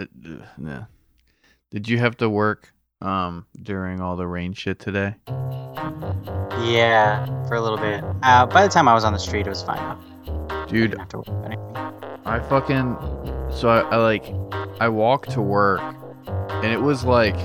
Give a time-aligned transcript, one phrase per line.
[0.00, 0.84] Uh, uh, yeah.
[1.70, 5.14] Did you have to work um during all the rain shit today?
[6.62, 8.04] Yeah, for a little bit.
[8.22, 9.78] Uh, by the time I was on the street, it was fine.
[9.78, 11.76] I Dude, didn't have to worry anything.
[12.26, 12.96] I fucking
[13.54, 14.24] so I, I like
[14.80, 15.80] I walked to work
[16.26, 17.36] and it was like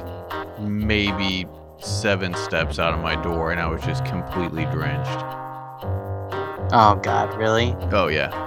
[0.60, 1.46] maybe
[1.80, 5.24] seven steps out of my door and I was just completely drenched.
[6.72, 7.76] Oh God, really?
[7.92, 8.45] Oh yeah.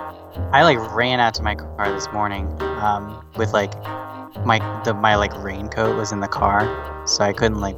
[0.53, 3.73] I like ran out to my car this morning um, with like
[4.45, 7.77] my the my like raincoat was in the car, so I couldn't like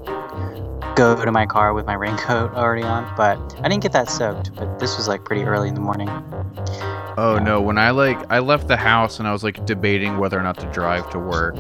[0.97, 3.13] go to my car with my raincoat already on.
[3.17, 4.55] But I didn't get that soaked.
[4.55, 6.09] But this was like pretty early in the morning.
[7.17, 7.45] Oh Yeah.
[7.45, 10.43] no, when I like I left the house and I was like debating whether or
[10.43, 11.57] not to drive to work.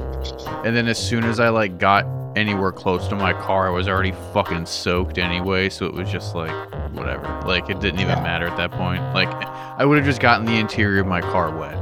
[0.64, 2.04] And then as soon as I like got
[2.36, 6.34] anywhere close to my car, I was already fucking soaked anyway, so it was just
[6.34, 6.50] like
[6.92, 7.26] whatever.
[7.46, 8.22] Like it didn't even Yeah.
[8.22, 9.02] matter at that point.
[9.14, 11.74] Like I would have just gotten the interior of my car wet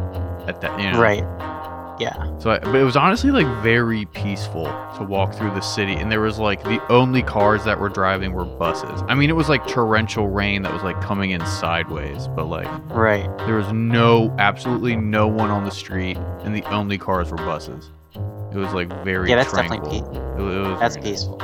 [0.48, 1.00] at that, you know.
[1.00, 1.24] Right.
[2.00, 2.14] Yeah.
[2.38, 4.66] So, I, but it was honestly like very peaceful
[4.98, 8.32] to walk through the city, and there was like the only cars that were driving
[8.32, 9.02] were buses.
[9.08, 12.68] I mean, it was like torrential rain that was like coming in sideways, but like
[12.90, 13.26] Right.
[13.38, 17.90] there was no, absolutely no one on the street, and the only cars were buses.
[18.52, 19.78] It was like very Yeah, that's tranquil.
[19.90, 21.24] definitely pe- It, it was that's very nice.
[21.24, 21.42] peaceful.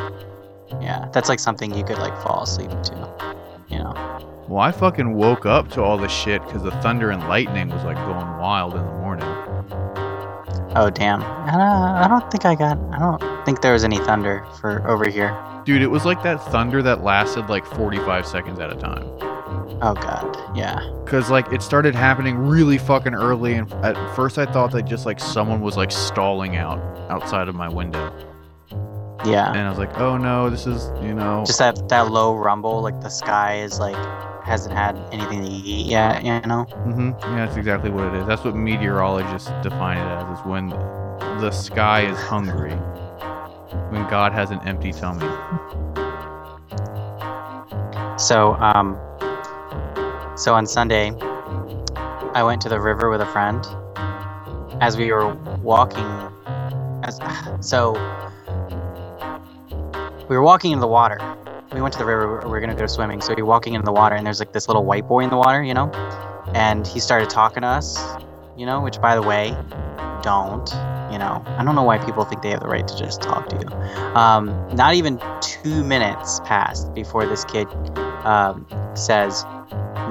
[0.81, 3.35] Yeah, that's like something you could like fall asleep to.
[3.69, 3.95] You know.
[4.49, 7.83] Well, I fucking woke up to all this shit because the thunder and lightning was
[7.85, 9.27] like going wild in the morning.
[10.77, 11.23] Oh damn.
[11.23, 12.79] I don't, uh, I don't think I got.
[12.93, 15.37] I don't think there was any thunder for over here.
[15.65, 19.05] Dude, it was like that thunder that lasted like 45 seconds at a time.
[19.83, 20.57] Oh god.
[20.57, 20.79] Yeah.
[21.07, 25.05] Cause like it started happening really fucking early, and at first I thought that just
[25.07, 26.79] like someone was like stalling out
[27.11, 28.13] outside of my window,
[29.25, 29.51] Yeah.
[29.51, 32.81] and I was like, oh no, this is you know, Just that that low rumble,
[32.83, 33.97] like the sky is like
[34.45, 36.25] hasn't had anything to eat yet.
[36.25, 36.65] You know.
[36.65, 38.27] hmm yeah, that's exactly what it is.
[38.27, 40.69] That's what meteorologists define it as: is when
[41.41, 42.75] the sky is hungry,
[43.91, 45.27] when God has an empty tummy.
[48.19, 48.99] So um.
[50.37, 51.13] So on Sunday,
[52.35, 53.65] I went to the river with a friend.
[54.81, 56.05] As we were walking,
[57.05, 57.21] as
[57.61, 57.93] so
[60.29, 61.19] we were walking into the water.
[61.73, 62.41] We went to the river.
[62.43, 63.21] We were gonna go swimming.
[63.21, 65.31] So we were walking into the water, and there's like this little white boy in
[65.31, 65.93] the water, you know.
[66.53, 67.97] And he started talking to us,
[68.57, 68.81] you know.
[68.81, 69.57] Which, by the way,
[70.23, 70.69] don't.
[71.13, 73.49] You know, I don't know why people think they have the right to just talk
[73.51, 73.69] to you.
[74.17, 77.69] Um, not even two minutes passed before this kid
[78.25, 79.45] um, says,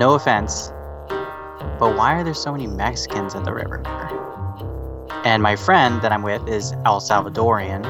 [0.03, 0.73] "No offense,
[1.79, 3.81] but why are there so many Mexicans at the river?"
[5.23, 7.85] And my friend that I'm with is El Salvadorian,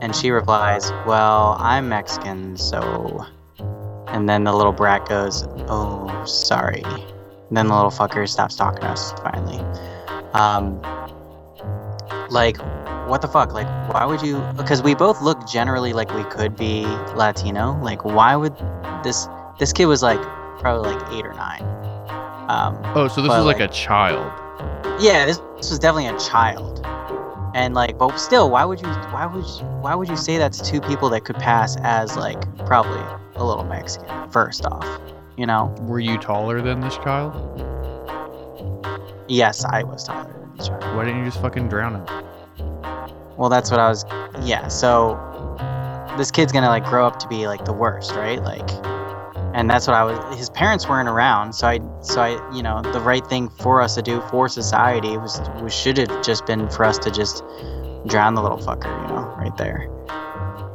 [0.00, 3.26] and she replies, "Well, I'm Mexican, so."
[4.06, 6.84] And then the little brat goes, "Oh, sorry."
[7.48, 9.58] And then the little fucker stops talking to us finally.
[10.34, 10.80] Um,
[12.30, 12.58] like,
[13.08, 13.52] what the fuck?
[13.52, 14.40] Like, why would you?
[14.56, 16.86] Because we both look generally like we could be
[17.16, 17.76] Latino.
[17.82, 18.54] Like, why would
[19.02, 19.26] this?
[19.58, 20.22] This kid was like
[20.62, 21.62] probably like eight or nine.
[22.48, 24.24] Um, Oh, so this is like, like- a child.
[25.00, 26.80] yeah, this, this was definitely a child.
[27.54, 28.88] And like, but still, why would you?
[28.88, 29.66] Why would you?
[29.82, 33.02] Why would you say that to two people that could pass as like probably
[33.34, 34.30] a little Mexican?
[34.30, 34.86] First off,
[35.36, 35.66] you know.
[35.82, 37.34] Were you taller than this child?
[39.28, 40.96] Yes, I was taller than this child.
[40.96, 42.06] Why didn't you just fucking drown him?
[43.36, 44.06] Well, that's what I was.
[44.42, 44.68] Yeah.
[44.68, 45.18] So
[46.16, 48.42] this kid's gonna like grow up to be like the worst, right?
[48.42, 48.66] Like,
[49.54, 50.38] and that's what I was.
[50.38, 53.94] His parents weren't around, so I, so I, you know, the right thing for us
[53.96, 57.42] to do for society was, was should have just been for us to just
[58.06, 59.88] drown the little fucker, you know, right there,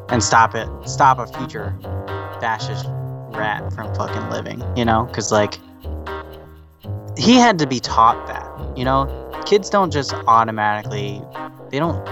[0.10, 1.76] and stop it, stop a future
[2.40, 2.86] fascist
[3.38, 5.60] rat from fucking living, you know, because like
[7.18, 9.06] he had to be taught that, you know,
[9.46, 11.22] kids don't just automatically,
[11.70, 12.08] they don't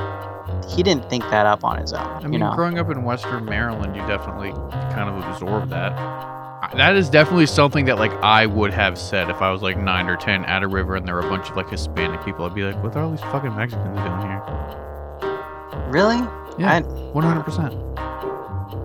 [0.68, 2.02] he didn't think that up on his own.
[2.02, 6.35] I mean, you know, growing up in Western Maryland, you definitely kind of absorb that.
[6.74, 10.08] That is definitely something that like I would have said if I was like nine
[10.08, 12.46] or ten at a river and there were a bunch of like Hispanic people.
[12.46, 14.42] I'd be like, "What are all these fucking Mexicans doing here?"
[15.90, 16.18] really?
[16.58, 17.74] Yeah, one hundred percent.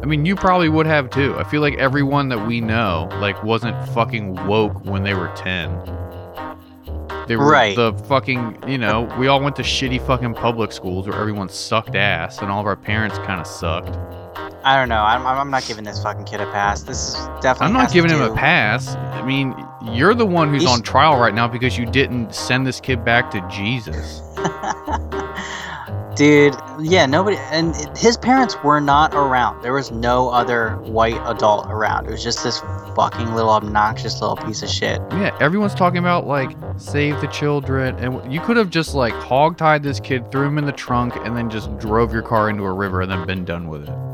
[0.03, 1.37] I mean, you probably would have too.
[1.39, 5.71] I feel like everyone that we know like wasn't fucking woke when they were ten.
[7.27, 7.77] They were Right.
[7.77, 11.95] the fucking, you know, we all went to shitty fucking public schools where everyone sucked
[11.95, 13.95] ass and all of our parents kind of sucked.
[14.65, 15.03] I don't know.
[15.03, 16.83] I'm, I'm not giving this fucking kid a pass.
[16.83, 17.67] This is definitely.
[17.69, 18.95] I'm not giving him a pass.
[18.95, 22.67] I mean, you're the one who's He's- on trial right now because you didn't send
[22.67, 24.23] this kid back to Jesus.
[26.17, 29.63] Dude, yeah, nobody, and his parents were not around.
[29.63, 32.07] There was no other white adult around.
[32.07, 32.61] It was just this
[32.95, 35.01] fucking little obnoxious little piece of shit.
[35.13, 39.83] Yeah, everyone's talking about like save the children, and you could have just like hog-tied
[39.83, 42.73] this kid, threw him in the trunk, and then just drove your car into a
[42.73, 44.10] river and then been done with it.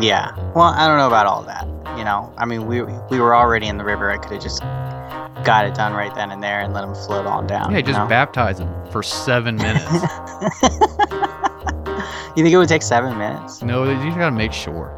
[0.00, 0.34] Yeah.
[0.54, 1.66] Well, I don't know about all that.
[1.96, 4.10] You know, I mean, we we were already in the river.
[4.10, 4.60] I could have just
[5.44, 7.70] got it done right then and there and let him float on down.
[7.72, 8.06] Yeah, just know?
[8.06, 9.84] baptize him for seven minutes.
[12.34, 13.62] you think it would take seven minutes?
[13.62, 14.90] no, you just gotta make sure.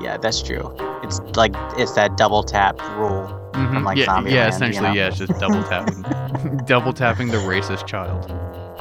[0.00, 0.74] Yeah, that's true.
[1.04, 3.38] It's like it's that double tap rule.
[3.52, 3.84] Mhm.
[3.84, 4.94] like yeah, Zombieland, yeah, you essentially, know?
[4.94, 6.02] yeah, it's just double tapping,
[6.64, 8.24] double tapping the racist child.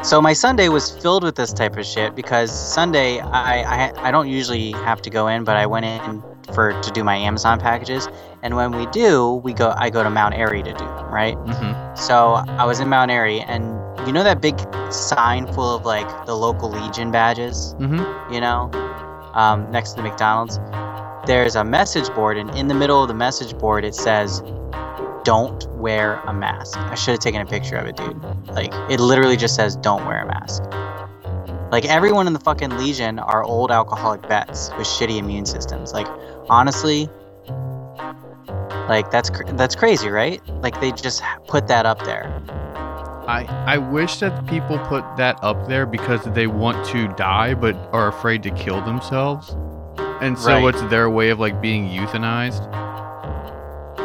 [0.03, 4.11] So my Sunday was filled with this type of shit because Sunday I, I I
[4.11, 7.59] don't usually have to go in, but I went in for to do my Amazon
[7.59, 8.09] packages,
[8.41, 11.35] and when we do, we go I go to Mount Airy to do them, right?
[11.35, 13.63] hmm So I was in Mount Airy, and
[14.07, 14.59] you know that big
[14.91, 18.01] sign full of like the local Legion badges, hmm
[18.33, 18.71] you know,
[19.35, 20.59] um, next to the McDonald's.
[21.27, 24.41] There's a message board, and in the middle of the message board it says,
[25.23, 28.21] "Don't wear a mask." I should have taken a picture of it, dude.
[28.49, 30.63] Like it literally just says, "Don't wear a mask."
[31.71, 35.93] Like everyone in the fucking Legion are old alcoholic vets with shitty immune systems.
[35.93, 36.07] Like
[36.49, 37.09] honestly,
[38.89, 40.41] like that's cr- that's crazy, right?
[40.61, 42.41] Like they just put that up there.
[43.27, 47.75] I I wish that people put that up there because they want to die but
[47.93, 49.55] are afraid to kill themselves,
[50.19, 50.75] and so Right.
[50.75, 52.67] it's their way of like being euthanized.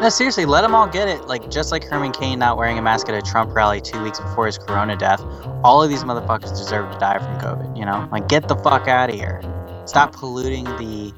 [0.01, 1.27] No, seriously, let them all get it.
[1.27, 4.21] Like just like Herman Cain not wearing a mask at a Trump rally two weeks
[4.21, 5.23] before his corona death,
[5.65, 7.77] all of these motherfuckers deserve to die from COVID.
[7.79, 9.41] You know, like get the fuck out of here.
[9.87, 11.15] Stop polluting the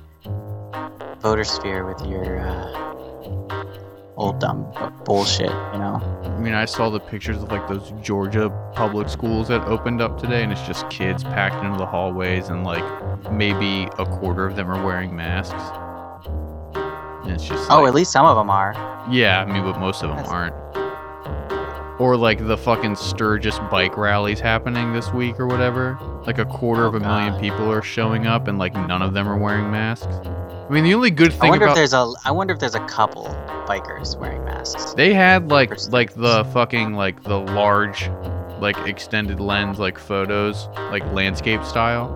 [1.21, 3.65] voter sphere with your uh,
[4.17, 4.73] old dumb
[5.05, 5.51] bullshit.
[5.51, 6.01] You know.
[6.23, 10.21] I mean, I saw the pictures of like those Georgia public schools that opened up
[10.21, 12.85] today, and it's just kids packed into the hallways, and like
[13.33, 15.88] maybe a quarter of them are wearing masks.
[17.29, 18.75] And it's just Oh, like- at least some of them are.
[19.11, 20.55] yeah, I mean, but most of them That's- aren't.
[22.01, 25.99] Or like the fucking Sturgis bike rallies happening this week or whatever.
[26.27, 29.03] Like a quarter Oh, of a oh, million people are showing up, and like none
[29.03, 30.07] of them are wearing masks.
[30.07, 32.13] I mean, the only good thing I wonder about if there's a.
[32.25, 33.25] I wonder if there's a couple
[33.67, 34.95] bikers wearing masks.
[34.95, 38.09] They had like like the fucking like the large
[38.61, 42.09] like extended lens like photos like landscape style.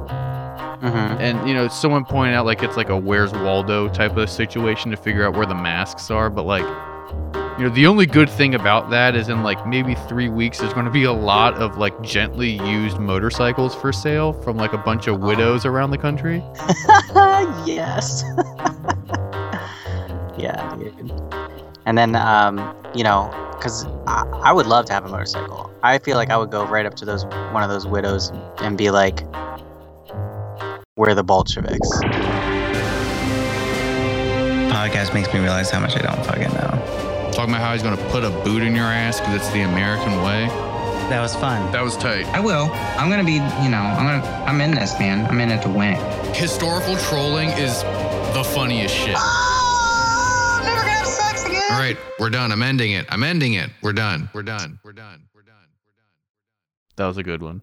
[0.82, 1.20] Mm-hmm.
[1.20, 4.90] And you know, someone pointed out like it's like a Where's Waldo type of situation
[4.90, 6.64] to figure out where the masks are, but like
[7.58, 10.72] you know, the only good thing about that is in like maybe 3 weeks there's
[10.72, 14.78] going to be a lot of like gently used motorcycles for sale from like a
[14.78, 16.42] bunch of widows around the country.
[17.66, 18.24] yes.
[20.36, 21.12] yeah, dude.
[21.84, 25.70] And then, um, you know, because I, I would love to have a motorcycle.
[25.82, 28.76] I feel like I would go right up to those one of those widows and
[28.76, 29.20] be like,
[31.02, 31.90] "We're the Bolsheviks."
[34.70, 37.30] Podcast makes me realize how much I don't fucking know.
[37.32, 39.62] Talking about how he's going to put a boot in your ass cuz it's the
[39.62, 40.46] American way.
[41.10, 41.72] That was fun.
[41.72, 42.26] That was tight.
[42.26, 42.70] I will.
[42.96, 43.32] I'm gonna be,
[43.64, 45.26] you know, I'm gonna, I'm in this, man.
[45.26, 45.96] I'm in it to win.
[46.34, 47.82] Historical trolling is
[48.32, 49.16] the funniest shit.
[49.18, 51.62] Oh, never gonna have sex again.
[51.72, 52.52] All right, we're done.
[52.52, 53.06] I'm ending it.
[53.08, 53.70] I'm ending it.
[53.82, 54.30] We're done.
[54.32, 54.78] We're done.
[54.84, 55.28] We're done.
[55.34, 55.66] We're done.
[55.84, 56.06] We're done.
[56.94, 57.60] That was a good one.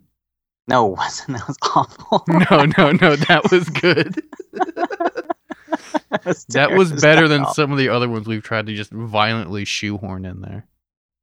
[0.70, 1.38] No, it wasn't.
[1.40, 2.24] That was awful.
[2.28, 3.16] No, no, no.
[3.16, 4.22] That was good.
[4.54, 7.54] that was, That was better than awful.
[7.56, 10.68] some of the other ones we've tried to just violently shoehorn in there.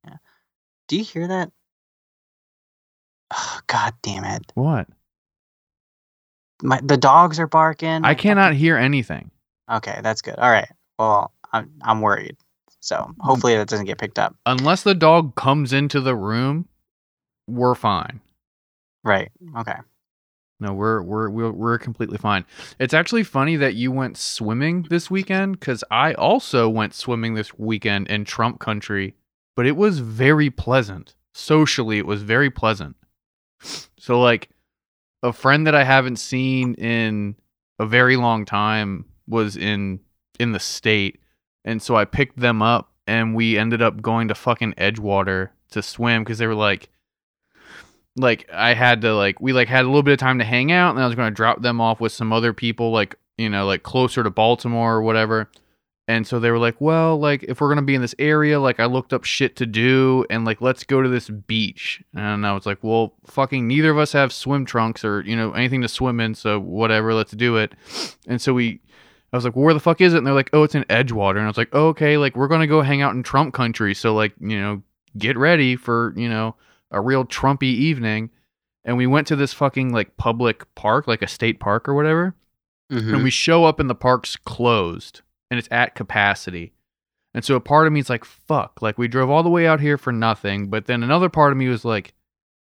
[0.05, 0.17] Yeah.
[0.89, 1.51] Do you hear that?
[3.33, 4.53] Oh, God damn it!
[4.55, 4.87] What?
[6.63, 8.05] My the dogs are barking.
[8.05, 9.31] I cannot hear anything.
[9.71, 10.37] Okay, that's good.
[10.39, 10.69] All right.
[10.99, 12.37] Well, I'm I'm worried.
[12.81, 14.37] So hopefully that doesn't get picked up.
[14.47, 16.69] Unless the dog comes into the room,
[17.49, 18.21] we're fine.
[19.07, 19.31] Right.
[19.57, 19.77] Okay.
[20.59, 22.45] No, we're we're we're, we're completely fine.
[22.81, 27.57] It's actually funny that you went swimming this weekend cuz I also went swimming this
[27.57, 29.15] weekend in Trump country,
[29.55, 31.15] but it was very pleasant.
[31.35, 32.97] Socially, it was very pleasant.
[33.99, 34.49] So like
[35.23, 37.37] a friend that I haven't seen in
[37.79, 40.01] a very long time was in
[40.41, 41.21] in the state
[41.65, 45.83] and so I picked them up and we ended up going to fucking Edgewater to
[45.83, 46.89] swim cuz they were like
[48.17, 50.73] like I had to like we like had a little bit of time to hang
[50.73, 53.49] out and I was going to drop them off with some other people like you
[53.49, 55.51] know like closer to Baltimore or whatever.
[56.09, 58.61] And so they were like, "Well, like if we're going to be in this area,
[58.61, 62.47] like I looked up shit to do and like let's go to this beach." And
[62.47, 65.83] I was like, "Well, fucking neither of us have swim trunks or, you know, anything
[65.83, 67.73] to swim in, so whatever, let's do it."
[68.29, 68.81] And so we
[69.33, 70.19] I was like, where the fuck is it?
[70.19, 71.37] And they're like, oh, it's in Edgewater.
[71.37, 73.93] And I was like, oh, okay, like we're gonna go hang out in Trump country.
[73.95, 74.83] So like, you know,
[75.19, 76.55] get ready for, you know,
[76.91, 78.31] a real Trumpy evening.
[78.85, 82.37] and we went to this fucking like public park, like a state park or whatever.
[82.93, 83.15] Mhm.
[83.15, 86.73] And we show up and the park's closed and it's at capacity.
[87.35, 89.67] And so a part of me is like, fuck, like we drove all the way
[89.67, 90.69] out here for nothing.
[90.71, 92.15] But then another part of me was like,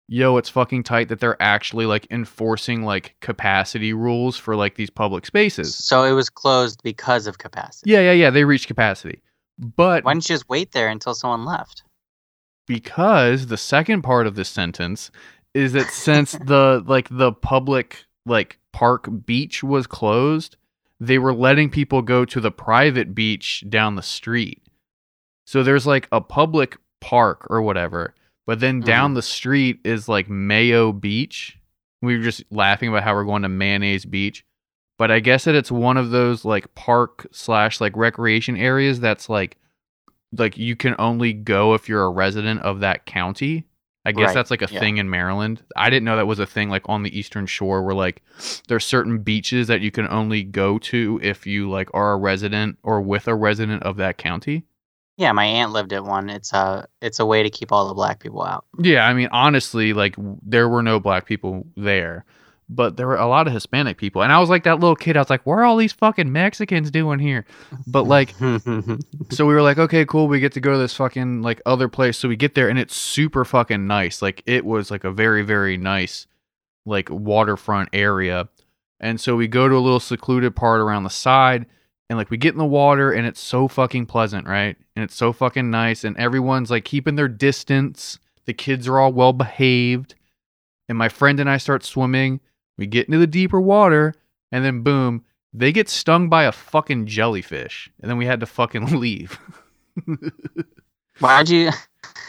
[0.10, 4.90] yo, it's fucking tight that they're actually like enforcing like capacity rules for like these
[4.90, 5.74] public spaces.
[5.74, 7.90] So it was closed because of capacity.
[7.90, 8.30] Yeah, yeah, yeah.
[8.32, 9.22] They reached capacity.
[9.58, 11.84] But Why didn't you just wait there until someone left?
[12.72, 15.12] Because the second part of this sentence
[15.54, 20.56] is that since the like the public like park beach was closed
[21.02, 24.62] they were letting people go to the private beach down the street.
[25.46, 28.16] So there's like a public park or whatever
[28.48, 28.88] but then mm-hmm.
[28.88, 31.58] down the street is like mayo beach.
[32.02, 34.46] We were just laughing about how we're going to mayonnaise beach
[34.98, 39.30] but i guess that it's one of those like park slash like recreation areas that's
[39.30, 39.58] like
[40.38, 43.66] like you can only go if you're a resident of that county.
[44.04, 44.80] I guess Right, that's like a yeah.
[44.80, 45.62] thing in Maryland.
[45.76, 48.24] I didn't know that was a thing like on the Eastern Shore where like
[48.68, 52.80] there's certain beaches that you can only go to if you like are a resident
[52.82, 54.64] or with a resident of that county.
[55.18, 56.32] Yeah, my aunt lived at one.
[56.32, 58.66] It's a it's a way to keep all the black people out.
[58.80, 62.26] Yeah, I mean honestly like there were no black people there,
[62.74, 64.24] but there were a lot of Hispanic people.
[64.24, 66.32] And I was like that little kid I was like what are all these fucking
[66.32, 67.46] Mexicans doing here?
[67.86, 68.34] But like
[69.30, 70.28] so we were like, okay, cool.
[70.28, 72.18] We get to go to this fucking like other place.
[72.18, 74.22] So we get there and it's super fucking nice.
[74.22, 76.28] Like it was like a very, very nice
[76.86, 78.48] like waterfront area.
[79.00, 81.66] And so we go to a little secluded part around the side
[82.10, 84.78] and like we get in the water and it's so fucking pleasant, right?
[84.96, 88.20] And it's so fucking nice and everyone's like keeping their distance.
[88.46, 90.16] The kids are all well behaved.
[90.88, 92.40] And my friend and I start swimming.
[92.78, 94.14] We get into the deeper water
[94.52, 98.46] and then boom, they get stung by a fucking jellyfish, and then we had to
[98.46, 99.38] fucking leave.
[101.20, 101.72] Why'd you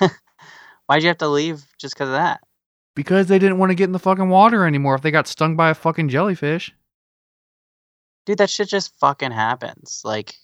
[0.86, 2.40] Why'd you have to leave just because of that?
[2.94, 5.56] because they didn't want to get in the fucking water anymore if they got stung
[5.56, 6.74] by a fucking jellyfish.
[8.26, 10.02] Dude, that shit just fucking happens.
[10.04, 10.34] Like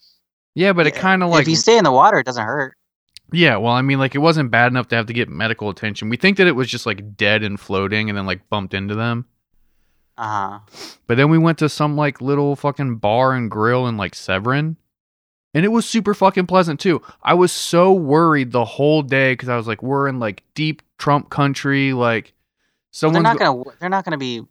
[0.55, 2.77] Yeah, but it kind of like if you stay in the water, it doesn't hurt.
[3.33, 3.57] yeah.
[3.57, 6.09] Well, I mean, like it wasn't bad enough to have to get medical attention.
[6.09, 8.95] We think that it was just like dead and floating, and then like bumped into
[8.95, 9.27] them.
[10.19, 10.59] Uh huh.
[11.07, 14.77] But then we went to some like little fucking bar and grill in like Severn.
[15.55, 17.01] And it was super fucking pleasant too.
[17.23, 20.83] I was so worried the whole day because I was like, we're in like deep
[20.99, 21.93] Trump country.
[21.95, 22.35] Like,
[23.01, 23.63] They're not gonna.
[23.81, 24.43] They're not gonna be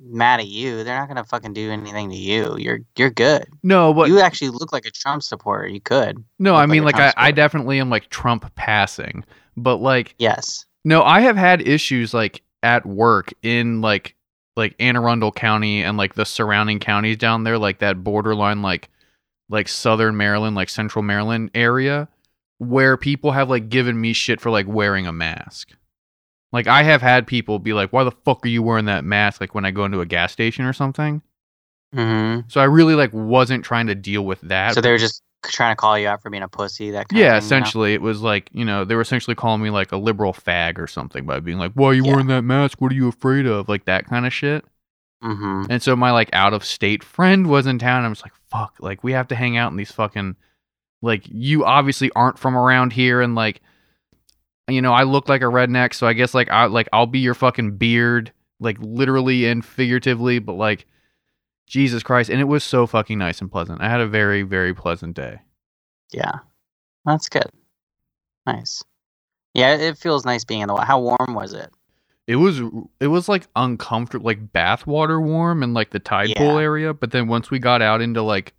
[0.00, 0.84] mad at you.
[0.84, 2.56] They're not gonna fucking do anything to you.
[2.56, 3.46] You're you're good.
[3.62, 5.66] no, but you actually look like a Trump supporter.
[5.68, 6.24] You could.
[6.38, 9.24] No, I mean, a like, I, I definitely am like Trump passing,
[9.56, 10.64] but like, Yes.
[10.84, 14.14] no, I have had issues like at work in like
[14.58, 18.90] like Anne Arundel County and like the surrounding counties down there, like that borderline, like
[19.48, 22.08] like Southern Maryland, like Central Maryland area,
[22.58, 25.70] where people have like given me shit for like wearing a mask.
[26.52, 29.40] Like I have had people be like, "Why the fuck are you wearing that mask?"
[29.40, 31.22] Like when I go into a gas station or something.
[31.94, 34.74] hmm So I really like wasn't trying to deal with that.
[34.74, 36.90] So they were just trying to call you out for being a pussy.
[36.92, 37.72] That kind Yeah, of thing, you know?
[37.72, 40.78] essentially, it was like you know they were essentially calling me like a liberal fag
[40.78, 42.12] or something by being like, "Why are you Yeah.
[42.12, 42.80] wearing that mask?
[42.80, 44.64] What are you afraid of?" Like that kind of shit.
[45.22, 45.66] Mhm.
[45.70, 47.98] And so my like out of state friend was in town.
[47.98, 50.36] And I was like, "Fuck!" Like we have to hang out in these fucking
[51.02, 53.60] like you obviously aren't from around here, and like
[54.68, 57.20] you know I look like a redneck, so I guess like I like I'll be
[57.20, 60.86] your fucking beard, like literally and figuratively, but like
[61.68, 63.80] Jesus Christ, and it was so fucking nice and pleasant.
[63.80, 65.40] I had a very very pleasant day.
[66.12, 66.32] Yeah.
[67.04, 67.50] That's good.
[68.46, 68.82] Nice.
[69.54, 70.86] Yeah, it feels nice being in the water.
[70.86, 71.70] How warm was it?
[72.26, 72.60] It was
[73.00, 76.92] it was like uncomfortable, like bathwater warm and like the tide pool area.
[76.94, 78.54] But then once we got out into like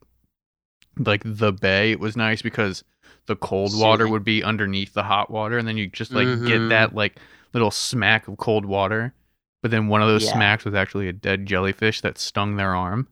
[0.97, 2.83] like the bay, it was nice because
[3.27, 6.47] the cold water would be underneath the hot water, and then you just like Mhm.
[6.47, 7.17] get that like
[7.53, 9.13] little smack of cold water.
[9.61, 10.33] But then one of those Yeah.
[10.33, 13.07] smacks was actually a dead jellyfish that stung their arm.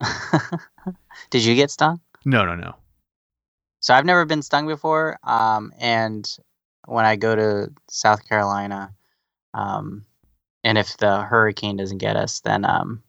[1.30, 2.00] Did you get stung?
[2.24, 2.74] No, no, no.
[3.80, 5.18] So I've never been stung before.
[5.22, 6.28] Um, and
[6.86, 8.92] when I go to South Carolina,
[9.54, 10.04] um,
[10.64, 13.02] and if the hurricane doesn't get us, then um,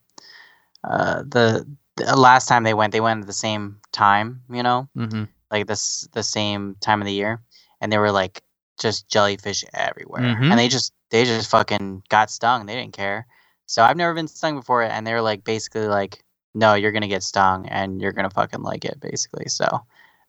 [0.83, 1.65] uh, the,
[1.97, 4.41] the last time they went, they went at the same time.
[4.49, 7.41] You know, hmm like this the same time of the year,
[7.81, 8.41] and they were like
[8.79, 10.49] just jellyfish everywhere, Mhm.
[10.49, 12.65] and they just they just fucking got stung.
[12.65, 13.27] They didn't care.
[13.67, 16.23] So I've never been stung before, and they were like basically like,
[16.55, 19.47] no, you're gonna get stung, and you're gonna fucking like it, basically.
[19.49, 19.67] So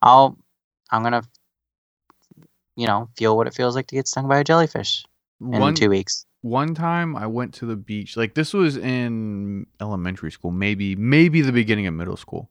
[0.03, 0.39] I'll
[0.91, 1.23] I'm gonna
[2.77, 5.05] you know feel what it feels like to get stung by a jellyfish
[5.53, 6.27] in One two weeks.
[6.43, 8.17] one time I went to the beach.
[8.17, 12.51] Like this was in elementary school, maybe maybe the beginning of middle school.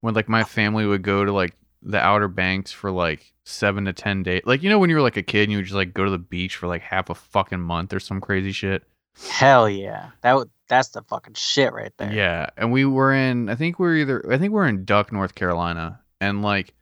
[0.00, 3.84] When like my uh family would go to like the Outer Banks for like 7
[3.86, 4.42] to 10 days.
[4.44, 6.04] Like you know when you were like a kid and you would just like go
[6.04, 8.84] to the beach for like half a fucking month or some crazy shit.
[9.28, 10.10] Hell yeah.
[10.22, 12.12] That would that's the fucking shit right there.
[12.12, 13.50] Yeah, and we were in.
[13.50, 14.32] I think we are either.
[14.32, 16.72] I think we are in Duck, North Carolina, and like,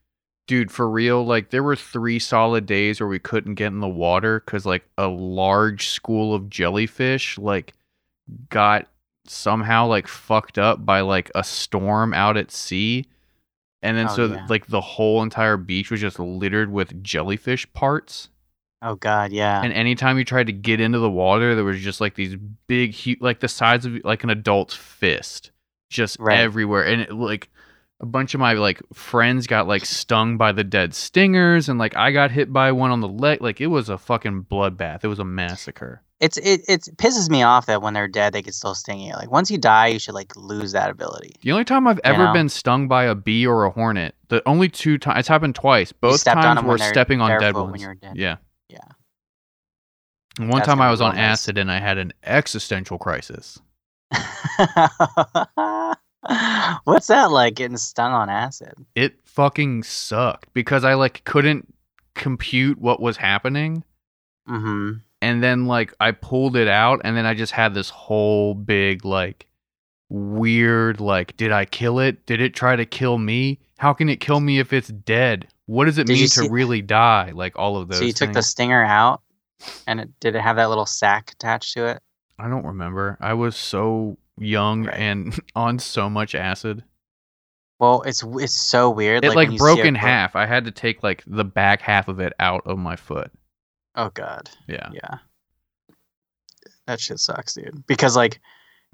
[0.47, 3.89] dude, for real, like there were three solid days where we couldn't get in the
[3.89, 7.73] water because like a large school of jellyfish like
[8.51, 8.87] got
[9.27, 13.07] somehow like fucked up by like a storm out at sea.
[13.83, 14.47] And then Oh, so yeah.
[14.49, 18.29] like the whole entire beach was just littered with jellyfish parts.
[18.83, 19.61] Oh god, yeah.
[19.63, 22.95] And anytime you tried to get into the water, there was just like these big,
[22.95, 25.51] hu- like the size of like an adult's fist,
[25.91, 26.39] just Right.
[26.39, 26.85] everywhere.
[26.87, 27.49] And it, like
[28.01, 31.97] a bunch of my like friends got like stung by the dead stingers, and like
[31.97, 33.43] I got hit by one on the leg.
[33.43, 35.05] Like it was a fucking bloodbath.
[35.05, 36.03] It was a massacre.
[36.21, 39.15] it's it it pisses me off that when they're dead they can still sting you.
[39.15, 41.35] Like once you die, you should like lose that ability.
[41.43, 42.33] The only time I've ever know?
[42.33, 45.91] been stung by a bee or a hornet, the only two times it's happened twice.
[45.93, 47.83] Both times were stepping on dead ones.
[48.01, 48.17] dead.
[48.17, 48.37] Yeah.
[48.69, 48.79] Yeah.
[50.39, 51.41] And one That's time I was on nice.
[51.41, 53.59] acid and I had an existential crisis.
[56.85, 58.75] What's that like getting stung on acid?
[58.95, 61.73] it fucking sucked because I like couldn't
[62.15, 63.85] compute what was happening
[64.49, 64.99] Mm-hmm.
[65.21, 69.05] and then like I pulled it out and then I just had this whole big
[69.05, 69.47] like
[70.09, 72.25] weird like did I kill it?
[72.27, 73.61] Did it try to kill me?
[73.79, 75.47] How can it kill me if it's dead?
[75.67, 77.33] What does it Did mean to see- really die?
[77.35, 79.21] Like all of those So you took the stinger out,
[79.87, 82.01] and it, did it have that little sack attached to it?
[82.39, 83.19] I don't remember.
[83.21, 84.97] I was so young Right.
[84.99, 86.85] and on so much acid.
[87.79, 89.25] Well, it's it's so weird.
[89.25, 90.35] It when like broke in half.
[90.35, 93.31] I had to take like the back half of it out of my foot.
[93.95, 94.51] Oh god.
[94.67, 94.91] Yeah.
[94.93, 95.19] Yeah.
[96.87, 97.87] That shit sucks, dude.
[97.87, 98.41] Because like,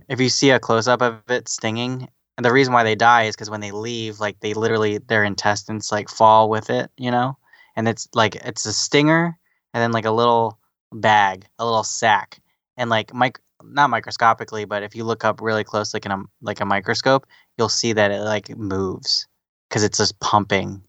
[0.09, 3.25] if you see a close up of it stinging, and the reason why they die
[3.25, 7.11] is because when they leave, like they literally their intestines like fall with it, you
[7.11, 7.39] know,
[7.77, 9.39] and it's like it's a stinger
[9.73, 10.59] and then like a little
[10.93, 12.41] bag, a little sack,
[12.77, 13.39] and like mic
[13.73, 17.27] not microscopically, but if you look up really close, like in a like a microscope,
[17.59, 19.27] you'll see that it like moves
[19.69, 20.83] because it's just pumping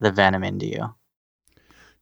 [0.00, 0.94] the venom into you.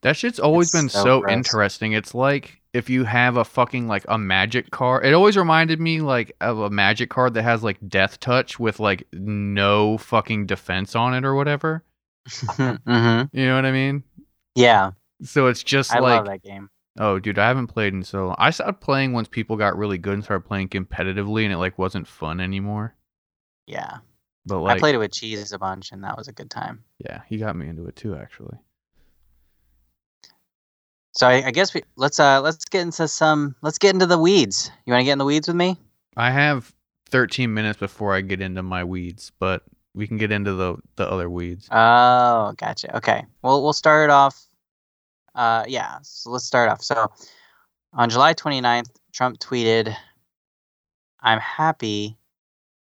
[0.03, 1.93] That shit's always It's been so so, interesting.
[1.93, 5.05] It's like if you have a fucking like a magic card.
[5.07, 8.79] It always reminded me like of a magic card that has like death touch with
[8.81, 11.83] like no fucking defense on it or whatever.
[12.29, 13.37] mm-hmm.
[13.37, 14.05] You know what I mean?
[14.55, 16.69] Yeah, So it's just I like love that game.
[16.99, 18.37] Oh dude, I haven't played in so long.
[18.39, 21.79] I stopped playing once people got really good and started playing competitively and it like
[21.79, 22.95] wasn't fun anymore.
[23.67, 23.99] Yeah.
[24.47, 26.85] But like I played it with cheese a bunch, and that was a good time.
[26.99, 28.59] yeah, he got me into it too actually.
[31.13, 34.19] So I, I guess we let's uh let's get into some let's get into the
[34.19, 34.71] weeds.
[34.85, 35.79] You want to get in the weeds with me?
[36.17, 36.73] I have
[37.11, 39.63] 13 minutes before I get into my weeds, but
[39.95, 41.69] we can get into the the other weeds.
[41.71, 42.97] Oh, gotcha.
[42.99, 43.25] Okay.
[43.43, 44.46] Well, we'll start it off.
[45.37, 45.99] Uh, yeah.
[46.03, 46.83] So let's start off.
[46.83, 47.13] So
[47.93, 49.95] on July 29th, Trump tweeted,
[51.21, 52.17] "I'm happy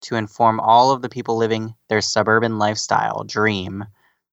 [0.02, 3.86] to inform all of the people living their suburban lifestyle dream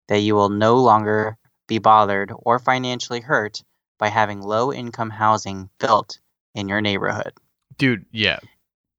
[0.08, 3.62] that you will no longer be bothered or financially hurt
[3.98, 6.18] by having low income housing built
[6.54, 7.34] in your neighborhood."
[7.76, 8.38] Dude, yeah.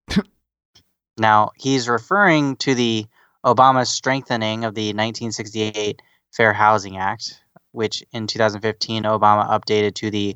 [1.17, 3.07] Now, he's referring to the
[3.43, 6.01] Obama strengthening of the 1968
[6.31, 10.35] Fair Housing Act, which in 2015 Obama updated to the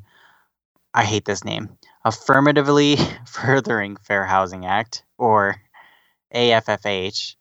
[0.93, 5.55] I hate this name, Affirmatively Furthering Fair Housing Act or
[6.35, 7.35] AFFH.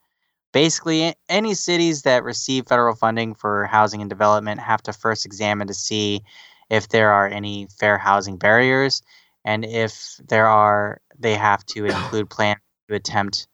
[0.53, 5.69] Basically, any cities that receive federal funding for housing and development have to first examine
[5.69, 6.23] to see
[6.69, 9.03] if there are any fair housing barriers
[9.45, 13.47] and if there are they have to include plans to attempt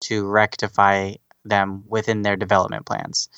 [0.00, 3.28] to rectify them within their development plans.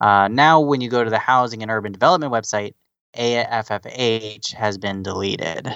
[0.00, 2.74] Uh, now, when you go to the Housing and Urban Development website,
[3.16, 5.68] AFFH has been deleted.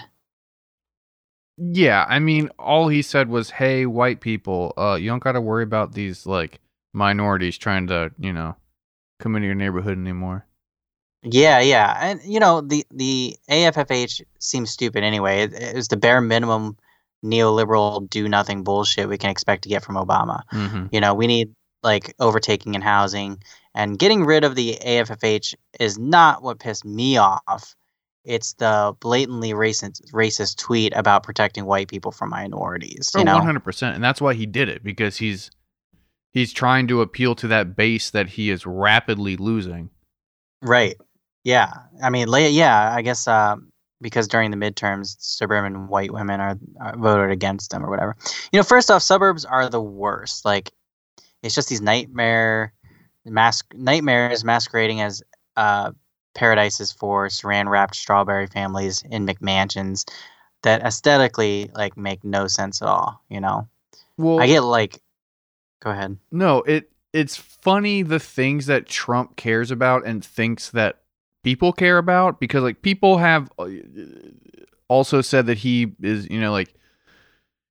[1.57, 5.40] Yeah, I mean, all he said was, "Hey, white people, uh, you don't got to
[5.40, 6.61] worry about these like
[6.92, 8.57] minorities trying to, you know,
[9.18, 10.46] come into your neighborhood anymore."
[11.22, 15.42] Yeah, yeah, and you know the the AFFH seems stupid anyway.
[15.42, 16.76] It, it was the bare minimum
[17.24, 20.42] neoliberal do nothing bullshit we can expect to get from Obama.
[20.50, 23.42] hmm You know, we need like overtaking in housing
[23.74, 27.74] and getting rid of the AFFH is not what pissed me off.
[28.24, 33.10] It's the blatantly racist racist tweet about protecting white people from minorities.
[33.14, 35.50] Oh, You know, one hundred percent, and that's why he did it because he's
[36.32, 39.90] he's trying to appeal to that base that he is rapidly losing.
[40.60, 40.96] right?
[41.44, 46.58] Yeah, I mean, yeah, I guess um, because during the midterms, suburban white women are,
[46.80, 48.16] are voted against them or whatever.
[48.52, 50.44] You know, first off, suburbs are the worst.
[50.44, 50.72] Like,
[51.42, 52.72] it's just these nightmare
[53.24, 55.22] mask nightmares masquerading as
[55.57, 55.92] uh,
[56.35, 60.05] paradises for saran wrapped strawberry families in McMansions
[60.62, 63.22] that aesthetically like make no sense at all.
[63.29, 63.68] You know,
[64.16, 65.01] Well, I get like,
[65.81, 66.16] go ahead.
[66.31, 71.01] No, it it's funny the things that Trump cares about and thinks that
[71.42, 73.68] people care about because like people have uh,
[74.88, 76.74] also said that he is, you know, like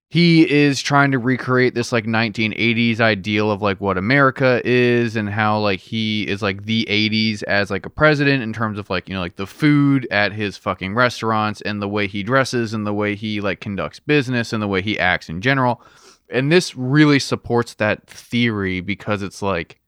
[0.09, 5.29] he is trying to recreate this like 1980s ideal of like what America is and
[5.29, 9.09] how like he is like the 80s as like a president in terms of like,
[9.09, 12.87] you know, like the food at his fucking restaurants and the way he dresses and
[12.87, 15.81] the way he like conducts business and the way he acts in general
[16.29, 19.79] and this really supports that theory because it's like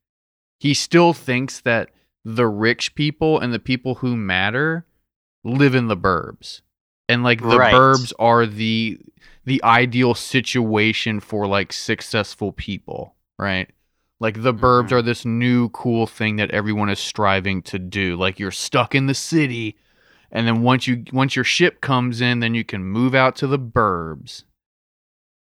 [0.60, 1.92] he still thinks that
[2.26, 4.86] the rich people and the people who matter
[5.46, 6.62] live in the burbs
[7.08, 7.74] and like the Right.
[7.74, 9.00] burbs are the
[9.46, 13.70] the ideal situation for like successful people right
[14.20, 14.94] like the burbs Mhm.
[14.94, 19.08] are this new cool thing that everyone is striving to do like you're stuck in
[19.08, 19.76] the city
[20.32, 23.48] and then once you once your ship comes in then you can move out to
[23.48, 24.44] the burbs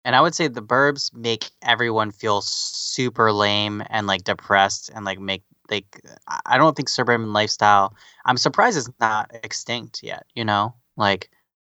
[0.04, 5.04] And I would say the burbs make everyone feel super lame and like depressed and
[5.04, 6.00] like make like
[6.46, 7.94] I don't think suburban lifestyle.
[8.24, 10.24] I'm surprised it's not extinct yet.
[10.34, 11.30] You know, like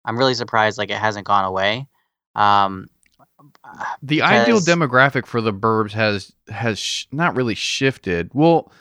[0.05, 1.87] I'm really surprised like it hasn't gone away.
[2.35, 2.87] Um,
[4.01, 8.29] the ideal demographic for the burbs has has sh- not really shifted.
[8.33, 8.71] Well,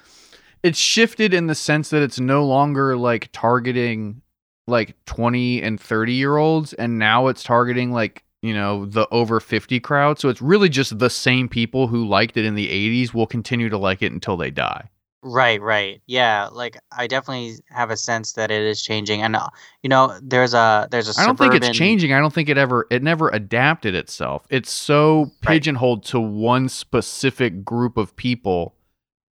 [0.63, 4.23] it's shifted in the sense that it's no longer like targeting
[4.67, 9.41] like 20 and 30 year olds and now it's targeting like, you know, the over
[9.41, 10.19] 50 crowd.
[10.19, 13.69] So it's really just the same people who liked it in the 80s will continue
[13.69, 14.89] to like it until they die.
[15.23, 16.01] Right, right.
[16.07, 19.21] Yeah, like I definitely have a sense that it is changing.
[19.21, 19.49] And uh,
[19.83, 22.15] you know, there's a there's a I don't think it's changing.
[22.15, 24.47] I don't think it ever it never adapted itself.
[24.49, 25.41] It's so Right.
[25.43, 28.77] pigeonholed to one specific group of people.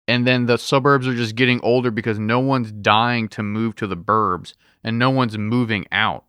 [0.10, 3.88] And then the suburbs are just getting older because no one's dying to move to
[3.88, 6.26] the burbs and no one's moving out.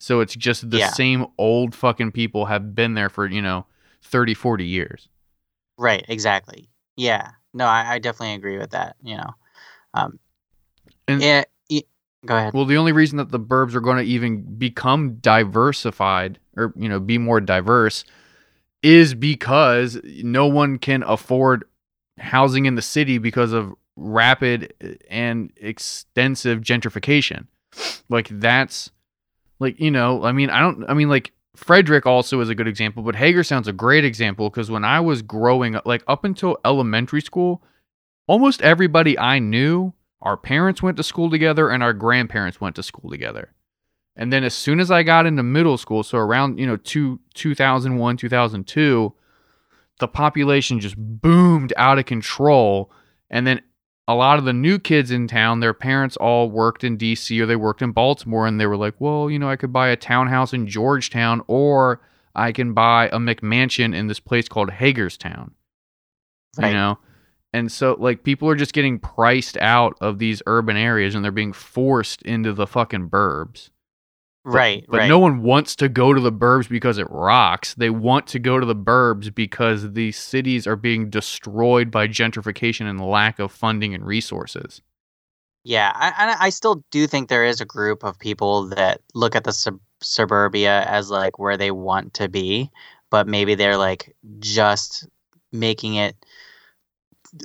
[0.00, 0.88] So it's just the Yeah.
[0.88, 3.66] same old fucking people have been there for, you know,
[4.02, 5.08] 30, 40 years.
[5.78, 6.68] Right, exactly.
[6.96, 7.32] Yeah.
[7.52, 9.34] No, I, I definitely agree with that, you know.
[9.94, 10.18] Um
[11.08, 11.82] And- yeah, y-
[12.24, 12.54] go ahead.
[12.54, 16.88] Well, the only reason that the burbs are going to even become diversified or, you
[16.88, 18.04] know, be more diverse
[18.82, 21.64] is because no one can afford
[22.18, 24.72] housing in the city because of rapid
[25.10, 27.46] and extensive gentrification.
[28.08, 28.90] Like that's
[29.58, 32.68] like, you know, I mean, I don't I mean like Frederick also is a good
[32.68, 36.58] example, but Hagerstown's a great example because when I was growing up, like up until
[36.64, 37.62] elementary school,
[38.26, 42.82] almost everybody I knew, our parents went to school together and our grandparents went to
[42.82, 43.52] school together.
[44.16, 47.20] And then as soon as I got into middle school, so around, you know, two,
[47.34, 49.14] 2001, 2002,
[49.98, 52.90] the population just boomed out of control.
[53.30, 53.62] And then
[54.08, 57.46] a lot of the new kids in town, their parents all worked in DC or
[57.46, 59.96] they worked in Baltimore and they were like, well, you know, I could buy a
[59.96, 62.00] townhouse in Georgetown or
[62.34, 65.52] I can buy a McMansion in this place called Hagerstown.
[66.58, 66.68] Right.
[66.68, 66.98] You know?
[67.52, 71.32] And so like people are just getting priced out of these urban areas and they're
[71.32, 73.70] being forced into the fucking burbs.
[74.44, 75.08] But- right, But right.
[75.08, 77.74] no one wants to go to the burbs because it rocks.
[77.74, 82.88] They want to go to the burbs because these cities are being destroyed by gentrification
[82.88, 84.80] and lack of funding and resources.
[85.62, 89.36] Yeah, I, I I still do think there is a group of people that look
[89.36, 92.70] at the sub- suburbia as like where they want to be,
[93.10, 95.06] but maybe they're like just
[95.52, 96.16] making it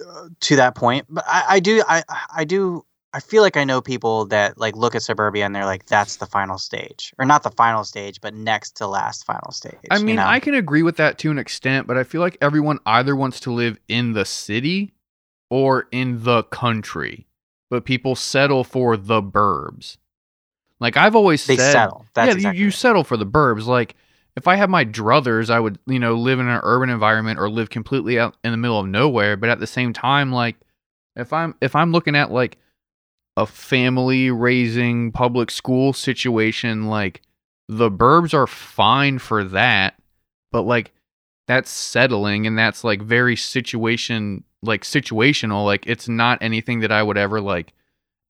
[0.07, 1.07] uh, to that point.
[1.09, 2.03] But I, I do I
[2.33, 2.84] I do
[3.15, 6.17] I feel like I know people that like look at suburbia and they're like that's
[6.17, 9.77] the final stage, or not the final stage, but next to last final stage.
[9.89, 10.25] I you mean, know?
[10.25, 13.39] I can agree with that to an extent, but I feel like everyone either wants
[13.41, 14.91] to live in the city
[15.49, 17.25] or in the country,
[17.69, 19.95] but people settle for the burbs.
[20.81, 22.05] Like I've always they said, settle.
[22.15, 22.75] That's yeah, exactly you, you right.
[22.75, 23.65] settle for the burbs.
[23.65, 23.95] Like
[24.35, 27.49] if I had my druthers, I would, you know, live in an urban environment or
[27.49, 29.37] live completely out in the middle of nowhere.
[29.37, 30.57] But at the same time, like
[31.15, 32.57] if I'm if I'm looking at like
[33.37, 37.21] a family raising public school situation, like
[37.67, 39.95] the burbs are fine for that,
[40.51, 40.93] but like
[41.47, 45.65] that's settling and that's like very situation like situational.
[45.65, 47.73] Like it's not anything that I would ever like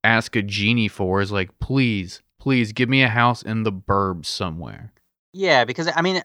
[0.04, 4.26] ask a genie for is like, please, please give me a house in the burbs
[4.26, 4.92] somewhere.
[5.34, 6.24] Yeah, because I mean,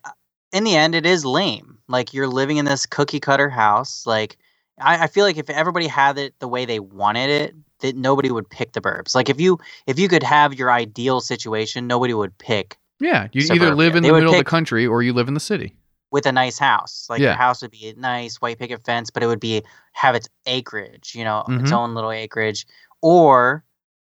[0.53, 1.79] in the end, it is lame.
[1.89, 4.07] Like you're living in this cookie cutter house.
[4.07, 4.37] Like
[4.81, 8.31] I, I feel like if everybody had it the way they wanted it, that nobody
[8.31, 9.15] would pick the burbs.
[9.15, 13.43] Like if you if you could have your ideal situation, nobody would pick Yeah, you
[13.55, 15.75] either live in They the middle of the country or you live in the city.
[16.13, 17.07] with a nice house.
[17.09, 17.29] Like Yeah.
[17.29, 19.63] your house would be a nice white picket fence, but it would be
[19.93, 21.73] have its acreage, you know, its Mhm.
[21.73, 22.67] own little acreage.
[23.01, 23.65] Or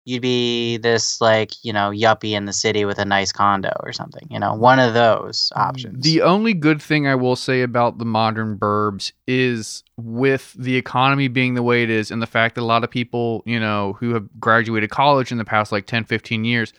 [0.09, 3.93] you'd be this like you know yuppie in the city with a nice condo or
[3.93, 4.27] something.
[4.31, 6.03] You know, one of those options.
[6.03, 11.29] The only good thing I will say about the modern burbs is with the economy
[11.29, 13.97] being the way it is and the fact that a lot of people, you know,
[14.01, 16.73] who have graduated college in the past like 10, 15 years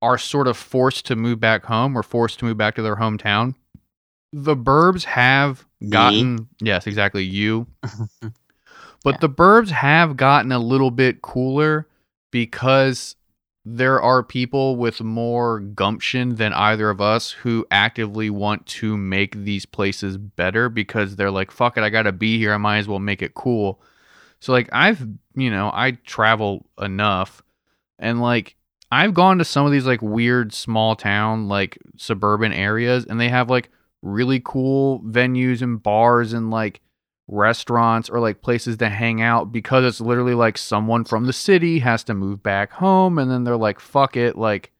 [0.00, 2.96] are sort of forced to move back home or forced to move back to their
[2.96, 3.54] hometown.
[4.32, 5.90] The burbs have Me?
[5.90, 7.66] gotten, yes, exactly, you.
[9.04, 9.18] But Yeah.
[9.22, 11.88] the burbs have gotten a little bit cooler
[12.32, 13.14] because
[13.64, 19.36] there are people with more gumption than either of us who actively want to make
[19.36, 22.52] these places better because they're like, fuck it, I gotta be here.
[22.52, 23.80] I might as well make it cool.
[24.40, 27.44] So, like, I've, you know, I travel enough
[28.00, 28.56] and, like,
[28.90, 33.28] I've gone to some of these, like, weird small town, like, suburban areas and they
[33.28, 33.70] have, like,
[34.02, 36.80] really cool venues and bars and, like,
[37.28, 41.78] restaurants or like places to hang out because it's literally like someone from the city
[41.78, 44.70] has to move back home and then they're like fuck it like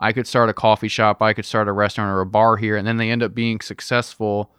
[0.00, 2.76] I could start a coffee shop, I could start a restaurant or a bar here
[2.76, 4.52] and then they end up being successful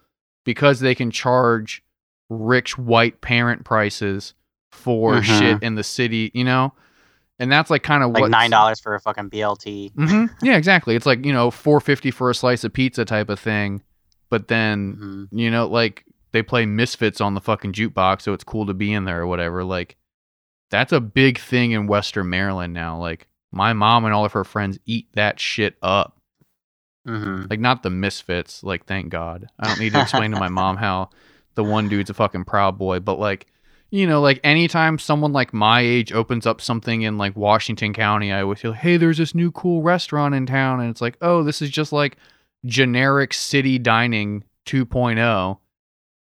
[0.44, 1.84] because they can charge
[2.30, 4.34] rich white parent prices
[4.72, 5.24] for Mhm.
[5.24, 6.74] shit in the city, you know?
[7.38, 9.92] And that's like kind of like what nine dollars for a fucking BLT.
[9.96, 10.96] hmm Yeah, exactly.
[10.96, 13.84] It's like, you know, 450 for a slice of pizza type of thing.
[14.30, 14.96] But then
[15.32, 15.38] Mhm.
[15.40, 18.92] you know, like they play Misfits on the fucking jukebox, so it's cool to be
[18.92, 19.64] in there or whatever.
[19.64, 19.96] Like
[20.70, 23.00] that's a big thing in Western Maryland now.
[23.00, 26.20] Like my mom and all of her friends eat that shit up.
[27.08, 27.50] Mhm.
[27.50, 29.48] Like not the Misfits, like thank God.
[29.58, 31.10] I don't need to explain to my mom how
[31.54, 33.48] the one dude's a fucking proud boy, but like
[33.90, 38.34] you know, like anytime someone like my age opens up something in like Washington County,
[38.34, 41.44] I always feel, hey, there's this new cool restaurant in town, and it's like, oh,
[41.44, 42.18] this is just like
[42.66, 45.60] generic city dining 2.0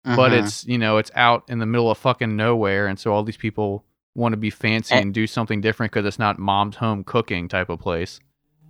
[0.04, 0.42] but Mhm.
[0.44, 3.36] it's you know it's out in the middle of fucking nowhere and so all these
[3.36, 4.98] people want to be fancy Eh.
[5.00, 8.20] and do something different because it's not mom's home cooking type of place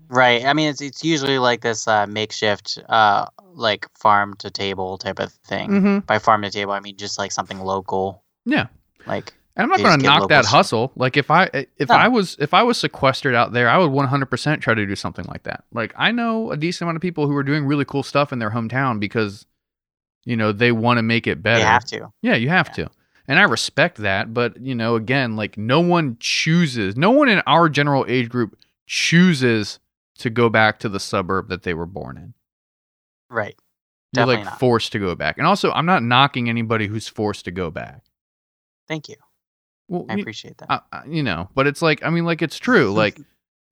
[0.08, 0.44] right.
[0.44, 5.18] I mean, it's it's usually like this uh, makeshift, uh, like farm to table type
[5.18, 5.70] of thing.
[5.70, 5.98] mm-hmm.
[6.00, 8.22] By farm to table, I mean just like something local.
[8.44, 8.66] Yeah.
[9.06, 10.46] Like and i'm not going to knock that locals.
[10.52, 11.94] hustle like if i if No.
[11.94, 15.24] i was if i was sequestered out there i would 100% try to do something
[15.26, 18.02] like that like i know a decent amount of people who are doing really cool
[18.02, 19.46] stuff in their hometown because
[20.24, 22.12] you know they want to make it better they have to.
[22.22, 22.88] Yeah, you have to.
[23.26, 27.40] And I respect that, but you know, again, like no one chooses, no one in
[27.46, 28.56] our general age group
[28.86, 29.78] chooses
[30.18, 32.34] to go back to the suburb that they were born in.
[33.30, 33.56] Right.
[34.12, 34.60] Definitely like not.
[34.60, 35.38] forced to go back.
[35.38, 38.04] And also, I'm not knocking anybody who's forced to go back.
[38.86, 39.16] Thank you.
[39.88, 40.84] Well, I appreciate that.
[40.92, 42.92] uh, you know, but it's like, I mean, like it's true.
[42.94, 43.18] Like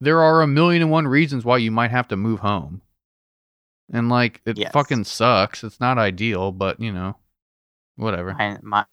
[0.01, 2.83] there are a million and one reasons why you might have to move home.
[3.93, 4.73] And like it Yes.
[4.73, 5.63] fucking sucks.
[5.65, 7.17] It's not ideal, but you know,
[7.97, 8.35] whatever.
[8.35, 8.85] Mine, my,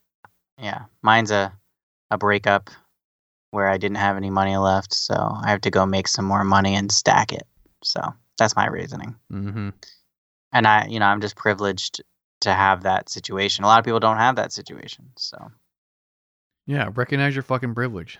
[0.57, 1.53] yeah, mine's a
[2.11, 2.69] a breakup
[3.51, 6.43] where I didn't have any money left, so I have to go make some more
[6.43, 7.47] money and stack it.
[7.83, 8.01] So
[8.37, 9.15] that's my reasoning.
[9.29, 9.69] hmm
[10.51, 12.01] And I, you know, I'm just privileged
[12.41, 13.63] to have that situation.
[13.63, 15.51] A lot of people don't have that situation, so
[16.65, 18.19] Yeah, recognize your fucking privilege.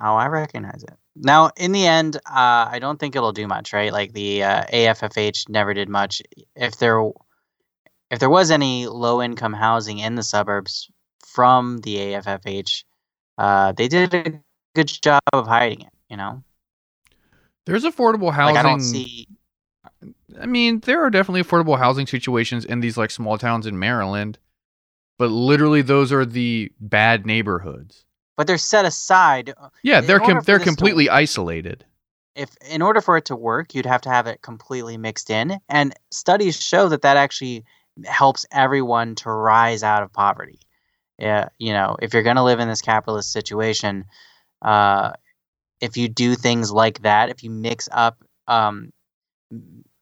[0.00, 0.96] oh, I recognize it.
[1.16, 3.92] Now, in the end, uh, I don't think it'll do much, right?
[3.92, 6.20] Like the uh, AFFH never did much.
[6.56, 7.00] If there,
[8.10, 10.90] if there was any low income housing in the suburbs
[11.24, 12.84] from the AFFH,
[13.38, 14.40] uh, they did a
[14.74, 15.92] good job of hiding it.
[16.08, 16.42] You know,
[17.66, 18.56] There's affordable housing.
[18.56, 19.28] like I don't see.
[20.40, 24.38] I mean, there are definitely affordable housing situations in these like small towns in Maryland,
[25.18, 28.04] but literally those are the bad neighborhoods.
[28.36, 29.54] But they're set aside.
[29.82, 31.84] Yeah, In they're com- they're completely isolated.
[32.34, 35.60] If in order for it to work, you'd have to have it completely mixed in,
[35.68, 37.64] and studies show that that actually
[38.04, 40.58] helps everyone to rise out of poverty.
[41.18, 44.04] Yeah, you know, if you're going to live in this capitalist situation,
[44.62, 45.12] uh,
[45.80, 48.92] if you do things like that, if you mix up um,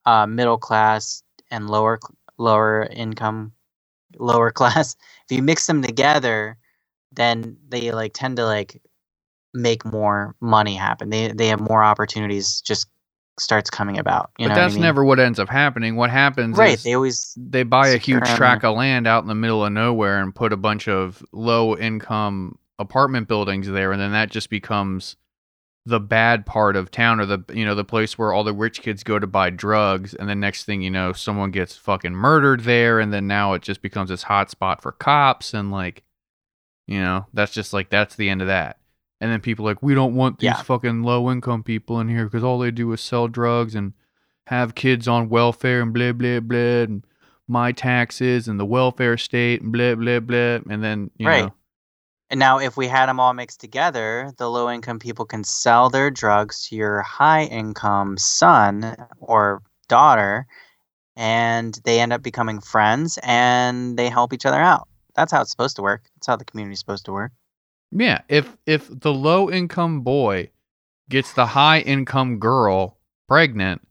[0.07, 1.99] uh, middle class and lower
[2.39, 3.53] lower income,
[4.19, 4.97] lower class,
[5.29, 6.57] if you mix them together,
[7.13, 8.81] then they like tend to like
[9.55, 11.11] make more money happen.
[11.11, 12.61] They they have more opportunities.
[12.63, 12.89] Just
[13.39, 14.31] starts coming about.
[14.39, 14.83] You but know what I that's mean?
[14.83, 15.97] never what ends up happening.
[15.97, 16.75] What happens right.
[16.75, 19.73] is They always they buy a huge tract of land out in the middle of
[19.73, 24.51] nowhere and put a bunch of low income apartment buildings there and then that just
[24.51, 25.17] becomes
[25.87, 28.83] the bad part of town or the you know the place where all the rich
[28.83, 32.61] kids go to buy drugs and the next thing you know someone gets fucking murdered
[32.63, 36.03] there and then now it just becomes this hot spot for cops and like
[36.87, 38.79] you know that's just like that's the end of that
[39.21, 40.63] and then people are like we don't want these Yeah.
[40.63, 43.93] fucking low income people in here because all they do is sell drugs and
[44.49, 47.07] have kids on welfare and blah blah blah and
[47.49, 51.45] my taxes and the welfare state and blah blah blah and then you Right.
[51.45, 51.55] know
[52.31, 55.91] And now, if we had them all mixed together, the low income people can sell
[55.91, 60.47] their drugs to your high income son or daughter,
[61.15, 64.89] and they end up becoming friends and they help each other out.
[65.15, 66.03] That's how it's supposed to work.
[66.17, 67.33] That's how the community's supposed to work.
[67.91, 70.51] Yeah, if if the low income boy
[71.09, 72.99] gets the high income girl
[73.29, 73.83] pregnant,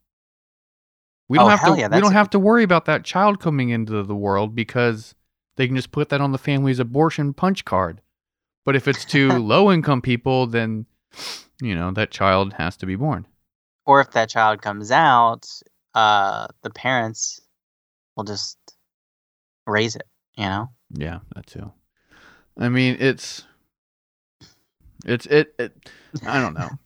[1.29, 3.39] we don't Oh, have to yeah, we don't a- have to worry about that child
[3.39, 5.13] coming into the world because
[5.55, 8.01] they can just put that on the family's abortion punch card.
[8.65, 10.87] But if it's to low income people, then
[11.61, 13.27] you know that child has to be born.
[13.85, 15.47] Or if that child comes out,
[15.93, 17.39] uh, the parents
[18.15, 18.57] will just
[19.67, 20.69] raise it, you know?
[20.93, 21.71] Yeah, that too.
[22.57, 23.45] I mean, it's
[25.05, 25.89] it's it, it
[26.25, 26.69] I don't know.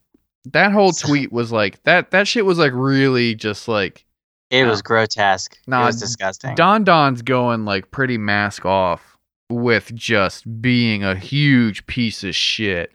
[0.53, 4.05] That whole tweet was like that that shit was like really just like
[4.51, 4.69] It Yeah.
[4.69, 4.83] was ah.
[4.83, 5.57] grotesque.
[5.65, 6.53] Nah, it was disgusting.
[6.53, 9.17] Don Don's going like pretty mask off
[9.49, 12.91] with just being a huge piece of shit.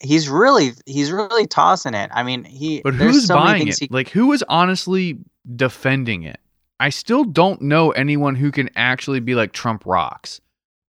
[0.00, 2.08] he's really he's really tossing it.
[2.14, 3.90] I mean, he But who's so buying things it?
[3.90, 5.18] he- Like who is honestly
[5.56, 6.40] defending it?
[6.78, 10.40] I still don't know anyone who can actually be like Trump rocks.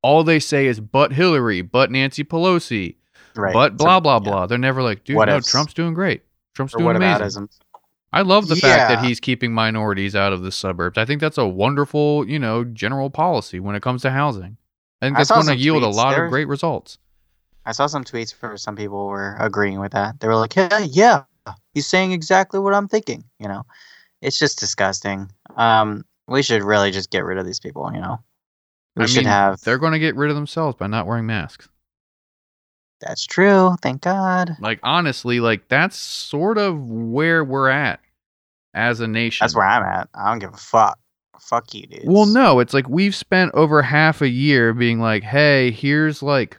[0.02, 2.96] All they say is but Hillary, but Nancy Pelosi,
[3.36, 3.54] right.
[3.54, 4.20] but So- blah blah yeah.
[4.20, 4.46] blah.
[4.48, 5.50] They're never like, dude, What no, ifs.
[5.50, 6.24] Trump's doing great.
[6.56, 7.50] Trump's Or doing amazing.
[8.14, 10.98] I love the fact that he's keeping minorities out of the suburbs.
[10.98, 14.58] I think that's a wonderful, you know, general policy when it comes to housing.
[15.02, 16.98] I think that's going to yield a lot There- of great results.
[17.66, 20.22] I saw some tweets where some people were agreeing with that.
[20.22, 21.24] They were like, "Yeah, yeah,
[21.74, 23.64] he's saying exactly what I'm thinking." You know,
[24.22, 25.32] it's just disgusting.
[25.56, 27.90] Um, we should really just get rid of these people.
[27.94, 28.20] You know,
[28.96, 29.62] we I should mean, have.
[29.62, 31.70] They're going to get rid of themselves by not wearing masks.
[33.00, 33.76] That's true.
[33.82, 34.58] Thank God.
[34.60, 38.00] Like honestly, like that's sort of where we're at
[38.74, 39.44] as a nation.
[39.46, 40.10] That's where I'm at.
[40.14, 40.98] I don't give a fuck.
[41.40, 42.02] Fuck you, dude.
[42.06, 46.58] Well, no, it's like we've spent over half a year being like, "Hey, here's like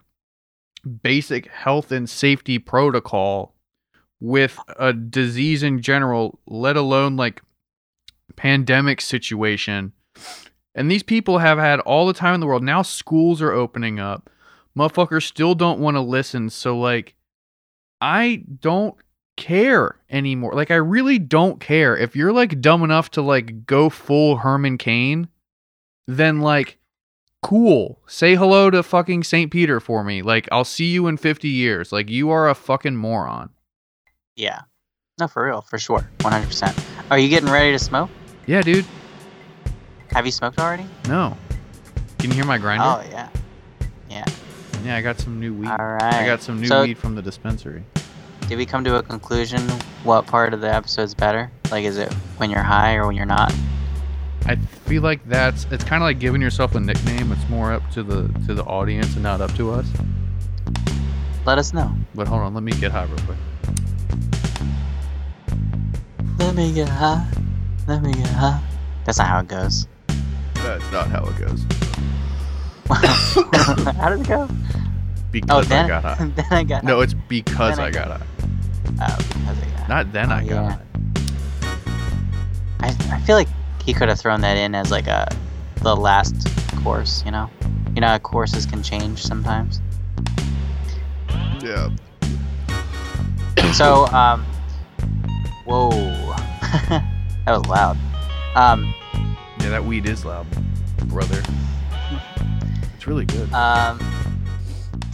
[1.03, 3.55] basic health and safety protocol
[4.21, 7.43] with a disease in general, let alone like
[8.39, 9.93] pandemic situation."
[10.75, 12.63] And these people have had all the time in the world.
[12.63, 14.31] Now schools are opening up.
[14.77, 16.51] Motherfuckers still don't want to listen.
[16.51, 17.15] So like
[18.01, 18.95] I don't
[19.37, 20.53] care anymore.
[20.55, 21.97] Like I really don't care.
[21.97, 25.29] If you're like dumb enough to like go full Herman Cain,
[26.07, 26.79] then like
[27.43, 28.01] cool.
[28.07, 29.51] Say hello to fucking St.
[29.51, 30.23] Peter for me.
[30.23, 31.91] Like I'll see you in 50 years.
[31.91, 33.51] Like you are a fucking moron.
[34.37, 34.61] yeah.
[35.19, 36.47] No, for real, for sure, 100.
[36.47, 36.79] percent
[37.11, 38.09] Are you getting ready to smoke?
[38.49, 38.87] Yeah, dude.
[40.13, 40.87] Have you smoked already?
[41.07, 41.37] No.
[42.19, 42.83] Can you hear my grinder?
[42.83, 43.29] Oh yeah.
[44.09, 44.25] Yeah.
[44.83, 45.69] Yeah, I got some new weed.
[45.69, 46.15] All right.
[46.15, 47.85] I got some new So- weed from the dispensary.
[48.49, 49.61] Did we come to a conclusion?
[50.03, 51.51] What part of the episode's better?
[51.71, 53.53] Like, is it when you're high or when you're not?
[54.47, 54.57] I
[54.87, 57.31] feel like that's it's kind of like giving yourself a nickname.
[57.33, 59.87] It's more up to the to the audience and not up to us.
[61.45, 61.93] Let us know.
[62.15, 63.37] But hold on, let me get high real quick.
[66.39, 67.27] Let me get high.
[67.89, 68.61] Let me get high.
[69.07, 69.89] That's not how it goes.
[70.57, 71.65] That's not how it goes.
[73.97, 74.47] how does it go?
[75.33, 76.25] Because Oh, I got high.
[76.37, 78.19] then I got No, it's because Then I I got high.
[78.19, 78.27] high.
[79.01, 80.71] Oh, because I got Not then Oh, I got yeah.
[80.73, 80.85] high.
[82.81, 83.49] I, I feel like
[83.85, 85.27] he could have thrown that in as like a
[85.77, 86.35] the last
[86.85, 87.49] course, you know?
[87.95, 89.81] You know how courses can change sometimes.
[91.63, 91.89] Yeah.
[93.73, 94.45] So, um,
[95.65, 95.89] whoa,
[97.49, 97.97] that was loud.
[98.57, 98.95] Um,
[99.61, 100.47] Yeah, that weed is loud,
[101.05, 101.43] brother.
[102.95, 103.51] It's really good.
[103.55, 103.99] um,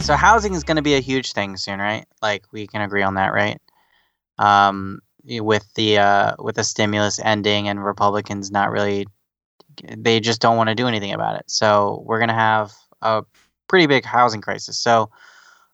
[0.01, 2.05] so housing is going to be a huge thing soon, right?
[2.21, 3.61] Like we can agree on that, right?
[4.37, 9.07] Um, with the uh, with the stimulus ending and Republicans not really,
[9.97, 11.45] they just don't want to do anything about it.
[11.47, 13.23] So we're going to have a
[13.67, 14.77] pretty big housing crisis.
[14.77, 15.09] So.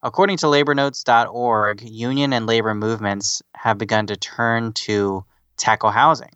[0.03, 5.23] According to labornotes.org, union and labor movements have begun to turn to
[5.57, 6.31] tackle housing.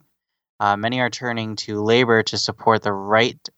[0.60, 3.50] Uh, many are turning to labor to support the right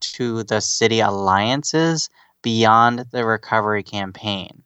[0.00, 2.08] to the city alliances
[2.42, 4.62] beyond the recovery campaign.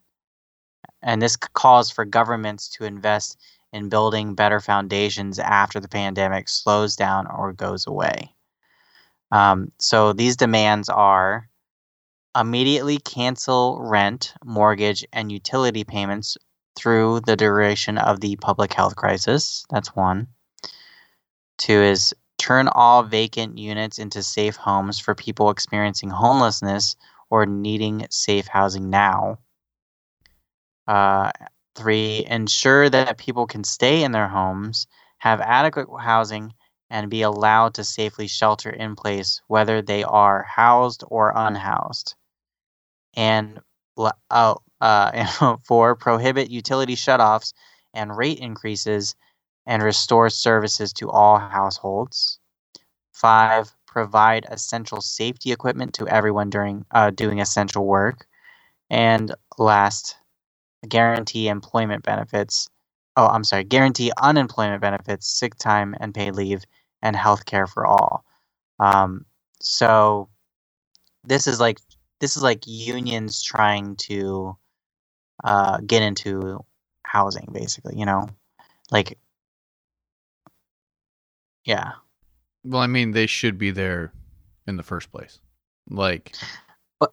[1.03, 3.39] And this calls for governments to invest
[3.73, 8.35] in building better foundations after the pandemic slows down or goes away.
[9.33, 11.49] Um, so these demands are
[12.39, 16.37] immediately cancel rent, mortgage, and utility payments
[16.77, 19.65] through the duration of the public health crisis.
[19.71, 20.29] That's one.
[21.61, 26.97] Two is turn all vacant units into safe homes for people experiencing homelessness
[27.29, 29.39] or needing safe housing now.
[30.89, 31.31] Uh,
[31.75, 34.87] three, ensure that people can stay in their homes,
[35.19, 36.55] have adequate housing,
[36.89, 42.15] and be allowed to safely shelter in place, whether they are housed or unhoused.
[43.15, 43.61] And
[44.31, 47.53] oh, uh, four, prohibit utility shutoffs
[47.93, 49.15] and rate increases
[49.67, 52.39] and restore services to all households.
[53.13, 58.27] Five, provide essential safety equipment to everyone during uh, doing essential work.
[58.89, 60.17] And last,
[60.89, 62.69] guarantee employment benefits.
[63.17, 66.65] Oh, I'm sorry, guarantee unemployment benefits, sick time and paid leave,
[67.03, 68.25] and health care for all.
[68.79, 69.27] Um,
[69.61, 70.29] so
[71.25, 71.79] this is like
[72.21, 74.57] this is like unions trying to
[75.45, 76.65] uh, get into
[77.03, 77.99] housing, basically.
[77.99, 78.29] You know,
[78.91, 79.19] like
[81.65, 81.93] yeah,
[82.65, 84.13] Well, I mean, they should be there
[84.67, 85.39] in the first place.
[85.89, 86.35] Like,
[86.99, 87.13] but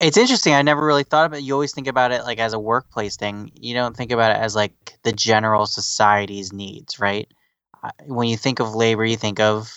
[0.00, 0.52] it's interesting.
[0.54, 1.42] I never really thought about it.
[1.44, 3.50] You always think about it like as a workplace thing.
[3.54, 7.28] You don't think about it as like the general society's needs, right?
[8.06, 9.72] When you think of labor, you think of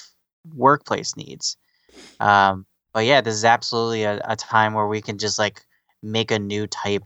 [0.56, 1.58] workplace needs.
[2.20, 5.62] Um, but yeah, this is absolutely a, a time where we can just like
[6.02, 7.04] make a new type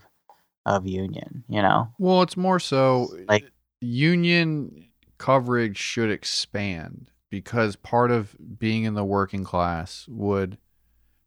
[0.65, 1.43] of union.
[1.49, 3.51] You know, well, it's more so Like-
[3.81, 4.85] union
[5.23, 10.57] coverage should expand because part of being in the working class would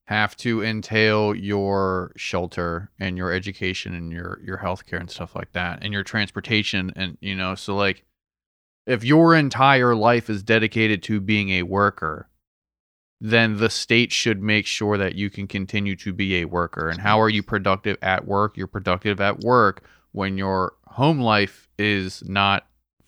[0.05, 5.51] have to entail your shelter and your education and your your healthcare and stuff like
[5.53, 8.05] that and your transportation and you know so like
[8.87, 12.29] if your entire life is dedicated to being a worker
[13.19, 16.91] then the state should make sure that you can continue to be a worker.
[16.91, 18.59] And how are you productive at work?
[18.59, 22.67] You're productive at work when your home life is not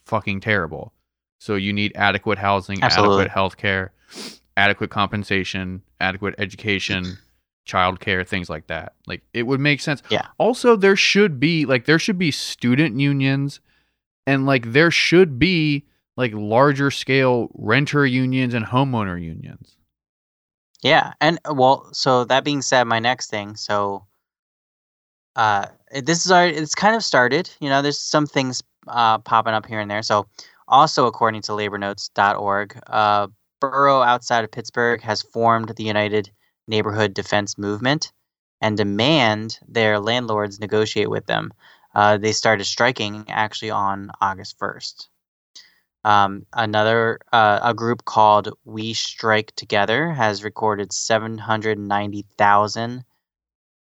[0.08, 0.92] fucking terrible
[1.38, 3.24] so you need adequate housing Absolutely.
[3.24, 3.90] adequate healthcare
[4.58, 7.16] adequate compensation, adequate education,
[7.66, 8.94] childcare, things like that.
[9.06, 10.02] Like it would make sense.
[10.10, 10.26] Yeah.
[10.36, 13.60] Also, there should be like there should be student unions,
[14.26, 15.86] and like there should be
[16.16, 19.76] like larger scale renter unions and homeowner unions.
[20.82, 24.04] Yeah, and uh, well, so that being said, my next thing, so
[25.36, 25.66] uh
[26.02, 29.66] this is already it's kind of started, you know, there's some things uh popping up
[29.66, 30.02] here and there.
[30.02, 30.28] So
[30.66, 33.28] also according to labornotes.org, uh
[33.60, 36.30] borough outside of Pittsburgh has formed the United
[36.66, 38.12] Neighborhood Defense Movement
[38.60, 41.52] and demand their landlords negotiate with them.
[41.94, 45.08] Uh, they started striking actually on August 1st.
[46.04, 53.04] Um, another uh, a group called We Strike Together has recorded 790,000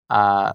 [0.10, 0.54] uh,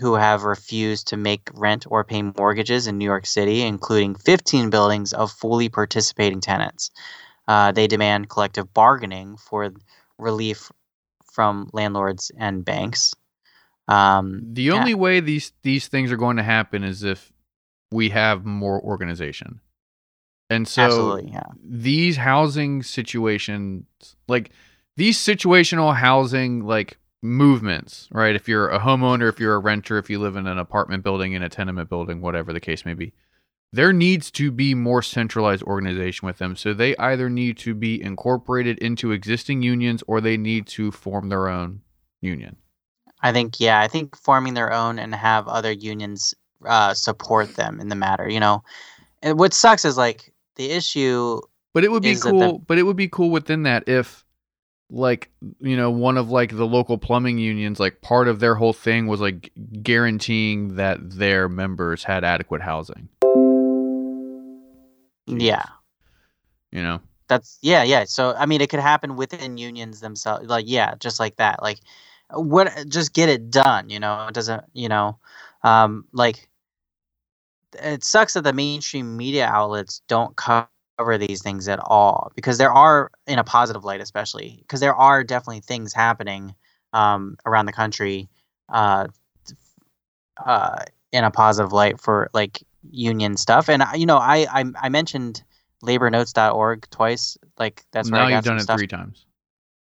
[0.00, 4.70] who have refused to make rent or pay mortgages in New York City, including 15
[4.70, 6.90] buildings of fully participating tenants.
[7.46, 9.70] Uh, they demand collective bargaining for
[10.18, 10.70] relief
[11.32, 13.14] from landlords and banks.
[13.88, 14.74] Um, The yeah.
[14.74, 17.32] only way these these things are going to happen is if
[17.90, 19.60] we have more organization.
[20.48, 21.44] And so absolutely, yeah.
[21.62, 23.84] these housing situations
[24.28, 24.50] like
[24.96, 30.08] these situational housing like movements right if you're a homeowner if you're a renter if
[30.08, 33.12] you live in an apartment building in a tenement building whatever the case may be
[33.72, 38.00] there needs to be more centralized organization with them so they either need to be
[38.02, 41.80] incorporated into existing unions or they need to form their own
[42.22, 42.56] union
[43.22, 46.34] I think yeah, I think forming their own and have other unions
[46.66, 48.28] uh, support them in the matter.
[48.28, 48.64] You know,
[49.22, 51.40] and what sucks is like the issue.
[51.74, 52.38] But it would be cool.
[52.40, 54.24] the- but it would be cool within that if,
[54.90, 55.30] like,
[55.60, 59.06] you know, one of like the local plumbing unions, like part of their whole thing
[59.08, 63.08] was like guaranteeing that their members had adequate housing.
[65.26, 65.64] Yeah,
[66.72, 68.04] You know, that's yeah, yeah.
[68.04, 70.46] So I mean, it could happen within unions themselves.
[70.48, 71.62] Like yeah, just like that.
[71.62, 71.80] Like
[72.32, 72.72] what?
[72.88, 73.90] Just get it done.
[73.90, 74.64] You know, it doesn't.
[74.74, 75.18] You know,
[75.62, 76.48] um, like
[77.82, 80.68] it sucks that the mainstream media outlets don't cover
[81.18, 85.24] these things at all because there are in a positive light especially because there are
[85.24, 86.54] definitely things happening
[86.92, 88.28] um, around the country
[88.68, 89.06] uh,
[90.44, 94.88] uh, in a positive light for like union stuff and you know i i, I
[94.88, 95.42] mentioned
[95.82, 99.26] labornotes.org twice like that's where now I got you've done it stuff three times.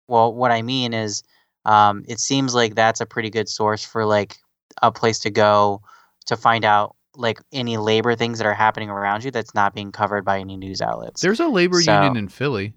[0.08, 1.22] well, what I mean is,
[1.64, 4.36] um, it seems like that's a pretty good source for like
[4.82, 5.82] a place to go
[6.26, 9.92] to find out like any labor things that are happening around you that's not being
[9.92, 11.20] covered by any news outlets.
[11.20, 12.74] There's a labor So- union in Philly.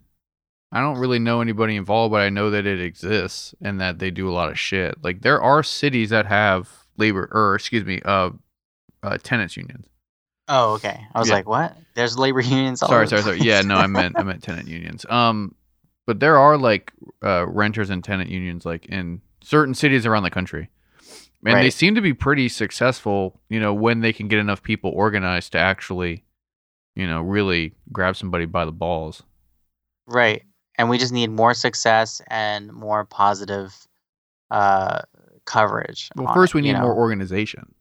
[0.72, 4.12] I don't really know anybody involved, but I know that it exists and that they
[4.12, 5.02] do a lot of shit.
[5.02, 8.32] Like there are cities that have labor, or excuse me, uh,
[9.02, 9.86] uh tenants unions.
[10.50, 11.00] oh, okay.
[11.16, 11.36] I was Yeah.
[11.36, 11.78] like, what?
[11.94, 12.82] There's labor unions.
[12.84, 13.40] All sorry, sorry, sorry.
[13.40, 15.06] Yeah, no, I meant I meant tenant unions.
[15.10, 15.56] Um,
[16.06, 16.92] but there are like
[17.24, 20.70] uh, renters and tenant unions like in certain cities around the country,
[21.46, 23.40] and they seem to be pretty successful.
[23.50, 26.24] You know, when they can get enough people organized to actually,
[26.96, 29.24] you know, really grab somebody by the balls.
[30.08, 30.44] Right.
[30.78, 33.88] And we just need more success and more positive
[34.52, 35.02] uh,
[35.46, 36.10] coverage.
[36.16, 36.82] Well, first it, we need know?
[36.82, 37.74] more organization.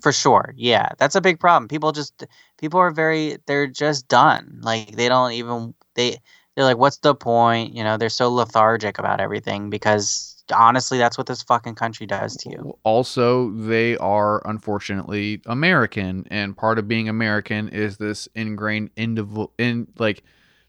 [0.00, 0.52] for sure.
[0.56, 1.68] Yeah, that's a big problem.
[1.68, 2.24] People just
[2.58, 4.60] people are very they're just done.
[4.62, 6.18] Like they don't even they
[6.54, 7.74] they're like, what's the point?
[7.74, 12.36] You know, they're so lethargic about everything because honestly, that's what this fucking country does
[12.38, 12.78] to you.
[12.84, 19.88] Also, they are unfortunately American, and part of being American is this ingrained individual in
[19.98, 20.22] like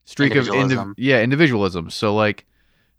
[0.06, 0.96] streak of indiv- Individualism.
[0.98, 1.90] yeah individualism.
[1.90, 2.46] So like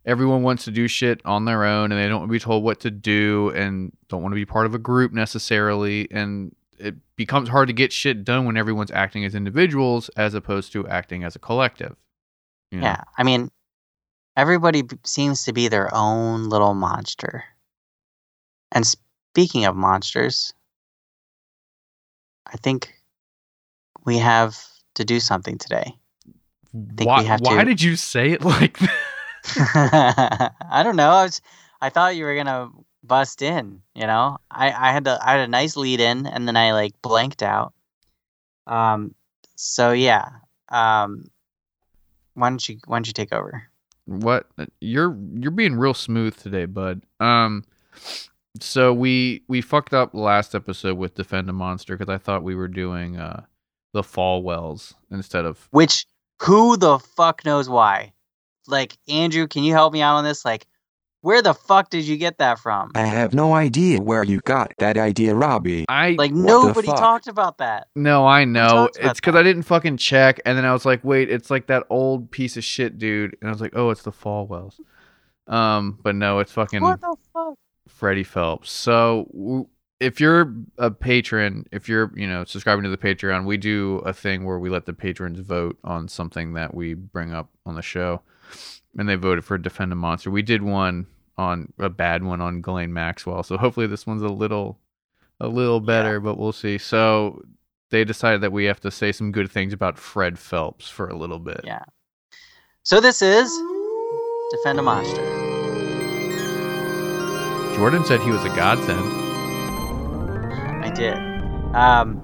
[0.04, 2.64] everyone wants to do shit on their own, and they don't want to be told
[2.64, 6.96] what to do, and don't want to be part of a group necessarily, and it
[7.16, 11.22] becomes hard to get shit done when everyone's acting as individuals as opposed to acting
[11.22, 11.94] as a collective.
[12.72, 12.86] you know?
[12.86, 13.50] Yeah, I mean,
[14.36, 17.44] everybody seems to be their own little monster.
[18.70, 20.54] And speaking of monsters,
[22.46, 22.92] I think
[24.04, 24.56] we have
[24.94, 25.94] to do something today.
[26.72, 28.90] Why, why did you say it like that?
[30.70, 31.10] I don't know.
[31.10, 31.40] I was
[31.80, 32.70] I thought you were gonna
[33.02, 34.38] bust in, you know?
[34.50, 37.42] I, I had the I had a nice lead in and then I like blanked
[37.42, 37.74] out.
[38.66, 39.14] Um
[39.56, 40.28] so yeah.
[40.68, 41.26] Um
[42.34, 43.68] why don't you why don't you take over?
[44.06, 44.46] What
[44.80, 47.64] you're you're being real smooth today bud um
[48.60, 52.54] so we we fucked up last episode with defend a monster because i thought we
[52.54, 53.44] were doing uh
[53.92, 56.06] the Falwells instead of Which
[56.40, 58.12] who the fuck knows why?
[58.66, 60.44] Like Andrew, can you help me out on this?
[60.44, 60.66] Like
[61.22, 62.90] where the fuck did you get that from?
[62.94, 65.86] I have no idea where you got that idea, Robbie.
[65.88, 67.88] i Like nobody talked about that.
[67.96, 71.30] no i know it's because i didn't fucking check and then i was like wait
[71.30, 74.12] it's like that old piece of shit dude and i was like oh it's the
[74.12, 74.78] Falwells
[75.48, 77.54] um but no it's fucking What the fuck?
[77.88, 78.70] Freddie Phelps.
[78.70, 79.68] So
[80.00, 84.12] if you're a patron, if you're, you know, subscribing to the Patreon, we do a
[84.12, 87.82] thing where we let the patrons vote on something that we bring up on the
[87.82, 88.22] show.
[88.98, 90.30] And they voted for Defend a Monster.
[90.30, 91.06] We did one
[91.38, 93.42] on a bad one on Ghislaine Maxwell.
[93.42, 94.78] So hopefully this one's a little
[95.40, 96.78] a little better, but we'll see.
[96.78, 97.42] So
[97.90, 101.16] they decided that we have to say some good things about Fred Phelps for a
[101.16, 101.60] little bit.
[101.64, 101.82] Yeah.
[102.84, 103.50] So this is
[104.50, 105.22] Defend a Monster.
[107.76, 109.00] Jordan said he was a godsend.
[110.84, 111.16] I did.
[111.74, 112.20] Um,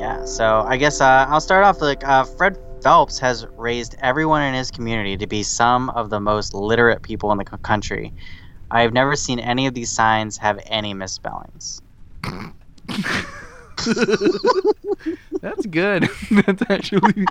[0.00, 4.42] yeah, so I guess uh, I'll start off like uh, Fred Phelps has raised everyone
[4.42, 8.12] in his community to be some of the most literate people in the country.
[8.70, 11.82] I've never seen any of these signs have any misspellings.
[15.40, 16.08] That's good.
[16.30, 17.24] that's actually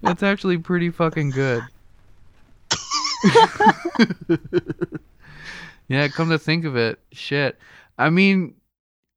[0.00, 1.62] that's actually pretty fucking good.
[5.88, 7.58] yeah, come to think of it, shit.
[7.98, 8.54] I mean,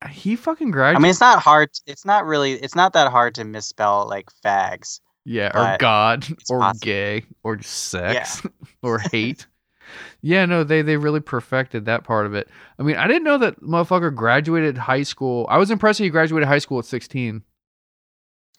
[0.10, 0.98] he fucking graduated.
[0.98, 1.70] I mean, it's not hard.
[1.86, 2.54] It's not really.
[2.54, 5.02] It's not that hard to misspell like fags.
[5.26, 6.80] Yeah, or God, or possible.
[6.86, 8.42] gay, or sex,
[8.84, 9.48] or hate.
[10.22, 12.48] yeah, no, they they really perfected that part of it.
[12.80, 15.46] I mean, I didn't know that motherfucker graduated high school.
[15.50, 17.44] I was impressed he graduated high school at sixteen.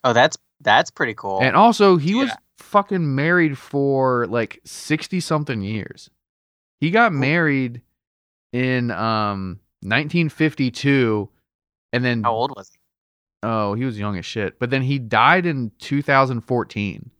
[0.05, 1.41] Oh, that's that's pretty cool.
[1.43, 6.09] And also, he was fucking married for like 60 something years.
[6.81, 7.83] He got married
[8.53, 11.29] in um 1952
[11.93, 12.79] and then How old was he?
[13.43, 14.59] Oh, he was young as shit.
[14.59, 17.11] But then he died in 2014.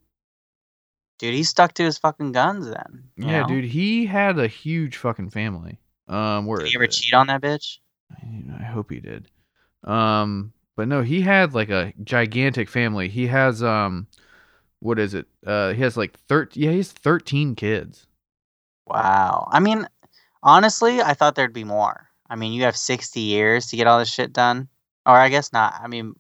[1.19, 3.05] Dude, he stuck to his fucking guns then.
[3.17, 3.49] Yeah, know?
[3.49, 5.79] dude, he had a huge fucking family.
[6.09, 6.91] Um where Did he ever it?
[6.91, 7.79] cheat on that bitch?
[8.59, 9.29] I hope he did.
[9.85, 13.09] Um, but no, he had like a gigantic family.
[13.09, 14.07] He has um,
[14.81, 15.27] what is it?
[15.47, 16.63] Uh, he has like thirteen.
[16.63, 18.07] Yeah, he has thirteen kids.
[18.87, 19.49] Wow.
[19.51, 19.87] I mean,
[20.43, 22.09] honestly, I thought there'd be more.
[22.29, 24.69] I mean, you have 60 years to get all this shit done.
[25.07, 25.75] Or I guess not.
[25.83, 26.15] I mean,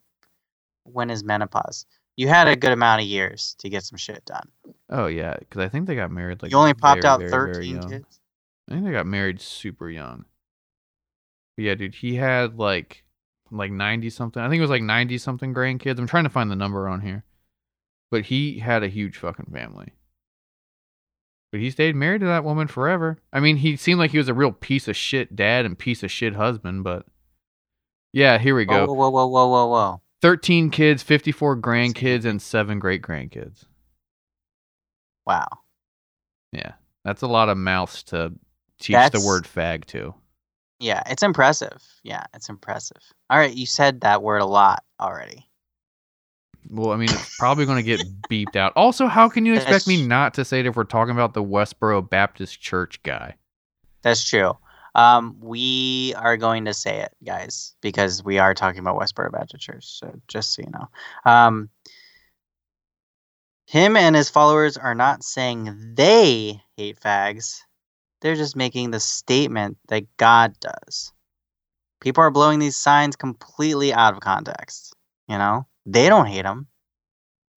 [0.84, 1.86] when is menopause?
[2.16, 4.48] You had a good amount of years to get some shit done.
[4.90, 7.30] Oh yeah, because I think they got married like you only popped very, out very,
[7.30, 7.88] very 13 young.
[7.88, 8.20] kids.
[8.68, 10.24] I think they got married super young.
[11.56, 13.04] But yeah, dude, he had like
[13.50, 14.42] like ninety something.
[14.42, 15.98] I think it was like ninety something grandkids.
[15.98, 17.24] I'm trying to find the number on here,
[18.10, 19.92] but he had a huge fucking family.
[21.50, 23.18] But he stayed married to that woman forever.
[23.30, 26.02] I mean, he seemed like he was a real piece of shit dad and piece
[26.02, 27.04] of shit husband, but
[28.12, 28.86] yeah, here we go.
[28.86, 30.00] whoa, whoa, whoa, whoa, whoa.
[30.20, 33.64] 13 kids, 54 grandkids, and seven great grandkids.
[35.26, 35.48] Wow.
[36.52, 36.72] Yeah,
[37.04, 38.32] that's a lot of mouths to
[38.78, 40.14] teach That's- the word fag to.
[40.80, 41.80] Yeah, it's impressive.
[42.02, 43.00] Yeah, it's impressive.
[43.30, 45.48] All right, you said that word a lot already.
[46.68, 48.72] Well, I mean, it's probably going to get beeped out.
[48.74, 51.42] Also, how can you expect me not to say it if we're talking about the
[51.42, 53.36] Westboro Baptist Church guy?
[54.02, 54.56] That's true.
[54.94, 59.64] Um, we are going to say it, guys, because we are talking about Westboro Baptist
[59.64, 59.86] Church.
[59.86, 60.88] So just so you know,
[61.30, 61.70] um,
[63.66, 67.60] him and his followers are not saying they hate fags.
[68.20, 71.12] they're just making the statement that God does.
[72.00, 74.94] People are blowing these signs completely out of context.
[75.28, 76.66] You know, they don't hate them.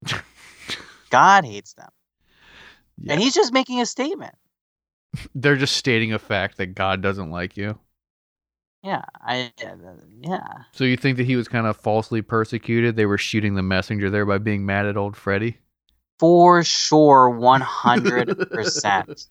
[1.09, 1.89] God hates them,
[2.97, 3.13] Yeah.
[3.13, 4.36] and he's just making a statement.
[5.36, 7.80] They're just stating a fact that God doesn't like you.
[8.86, 10.45] Yeah, I uh, yeah.
[10.72, 12.95] So you think that he was kind of falsely persecuted?
[12.95, 15.57] They were shooting the messenger there by being mad at old Freddy?
[16.20, 19.26] For sure, one hundred percent.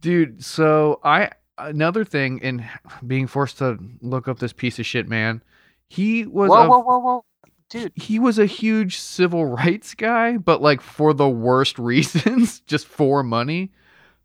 [0.00, 2.68] Dude, so I another thing in
[3.06, 5.40] being forced to look up this piece of shit man,
[5.88, 7.24] he was Whoa, a, whoa, whoa, whoa,
[7.70, 7.92] dude!
[7.94, 13.22] he was a huge civil rights guy, but like for the worst reasons, just for
[13.22, 13.70] money.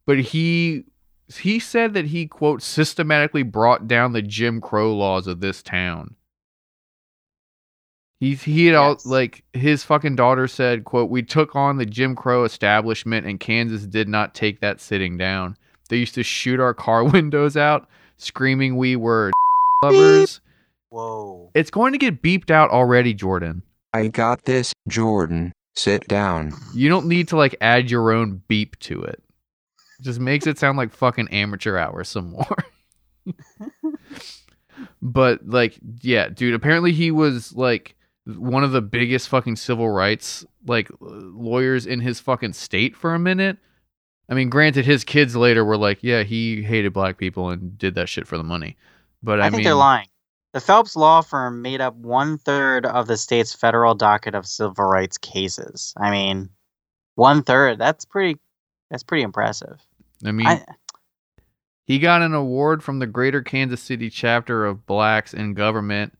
[0.06, 0.86] But he
[1.34, 6.16] he said that he quote systematically brought down the Jim Crow laws of this town.
[8.20, 9.06] He he had all Yes.
[9.06, 13.86] like his fucking daughter said, quote, We took on the Jim Crow establishment and Kansas
[13.88, 15.58] did not take that sitting down.
[15.90, 17.88] They used to shoot our car windows out,
[18.18, 19.32] screaming we were
[19.84, 20.40] lovers.
[20.90, 21.50] Whoa.
[21.56, 23.64] It's going to get beeped out already, Jordan.
[23.94, 25.54] I got this, Jordan.
[25.76, 26.52] Sit down.
[26.74, 29.24] You don't need to like add your own beep to it.
[30.02, 32.56] Just makes it sound like fucking amateur hour some more.
[35.02, 37.96] but like, yeah, dude, apparently he was like
[38.26, 43.20] one of the biggest fucking civil rights like lawyers in his fucking state for a
[43.20, 43.58] minute.
[44.30, 47.96] I mean, granted, his kids later were like, yeah, he hated black people and did
[47.96, 48.78] that shit for the money.
[49.22, 50.08] But I, I, think mean, they're lying.
[50.54, 54.86] The Phelps law firm made up one third of the state's federal docket of civil
[54.86, 55.94] rights cases.
[55.98, 56.50] I mean,
[57.16, 57.80] one third.
[57.80, 58.40] That's pretty.
[58.90, 59.80] That's pretty impressive.
[60.26, 60.64] I mean, I,
[61.86, 66.18] He got an award from the Greater Kansas City chapter of Blacks in Government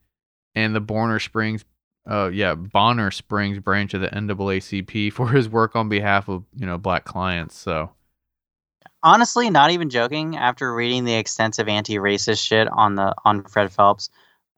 [0.56, 1.66] and the Bonner Springs,
[2.10, 6.66] uh, yeah, Bonner Springs branch of the NAACP for his work on behalf of you
[6.66, 7.56] know black clients.
[7.56, 7.92] So
[9.04, 10.36] honestly, not even joking.
[10.36, 14.10] After reading the extensive anti-racist shit on the on Fred Phelps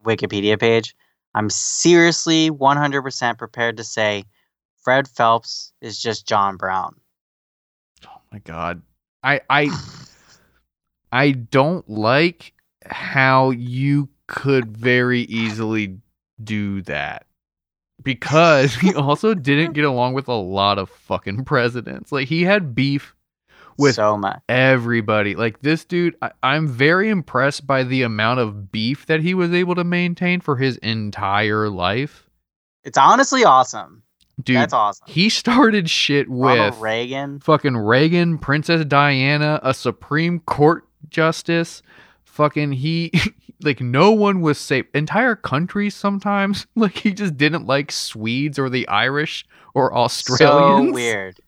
[0.03, 0.95] Wikipedia page,
[1.35, 4.25] I'm seriously 100% prepared to say
[4.81, 6.95] Fred Phelps is just John Brown.
[8.07, 8.81] oh my god,
[9.23, 9.69] I I
[11.11, 12.53] I don't like
[12.85, 15.97] how you could very easily
[16.43, 17.25] do that
[18.01, 22.11] because he also didn't get along with a lot of fucking presidents.
[22.11, 23.15] Like he had beef
[23.77, 24.41] with so much.
[24.49, 25.35] everybody.
[25.35, 29.53] Like this dude, I, I'm very impressed by the amount of beef that he was
[29.53, 32.29] able to maintain for his entire life.
[32.83, 34.03] It's honestly awesome.
[34.41, 35.05] Dude, That's awesome.
[35.07, 37.39] he started shit Ronald with Reagan.
[37.39, 41.81] fucking Reagan, Princess Diana, a Supreme Court justice.
[42.25, 43.11] Fucking he,
[43.61, 44.85] like no one was safe.
[44.95, 50.89] Entire countries sometimes, like he just didn't like Swedes or the Irish or Australians.
[50.89, 51.39] So weird.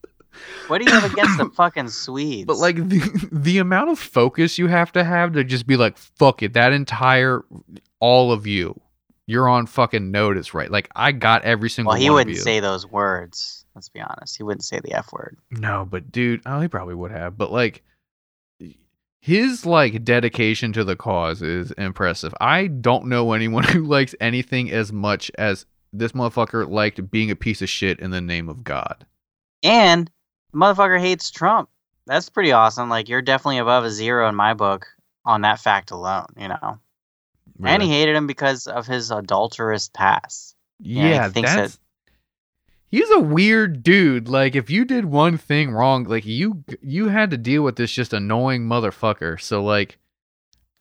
[0.68, 2.46] What do you have against the fucking Swedes?
[2.46, 5.96] But like the the amount of focus you have to have to just be like,
[5.98, 7.42] fuck it, that entire
[7.98, 8.78] all of you,
[9.26, 10.70] you're on fucking notice, right?
[10.70, 11.90] Like I got every single.
[11.92, 12.42] well, he one wouldn't you.
[12.42, 13.64] say those words.
[13.74, 14.36] Let's be honest.
[14.36, 15.36] He wouldn't say the F word.
[15.50, 17.36] no, but dude, oh, he probably would have.
[17.36, 17.82] But like,
[19.20, 22.32] his like dedication to the cause is impressive.
[22.40, 27.36] I don't know anyone who likes anything as much as this motherfucker liked being a
[27.36, 29.04] piece of shit in the name of God.
[29.62, 30.10] And
[30.52, 31.68] the motherfucker hates Trump.
[32.06, 32.88] That's pretty awesome.
[32.88, 34.86] Like you're definitely above a zero in my book
[35.24, 36.78] on that fact alone, you know.
[37.62, 40.54] And he hated him because of his adulterous past.
[40.80, 41.78] yeah, he Yeah, thinks that-
[42.88, 44.28] He's a weird dude.
[44.28, 47.90] Like, if you did one thing wrong, like you you had to deal with this
[47.90, 49.40] just annoying motherfucker.
[49.40, 49.98] So, like,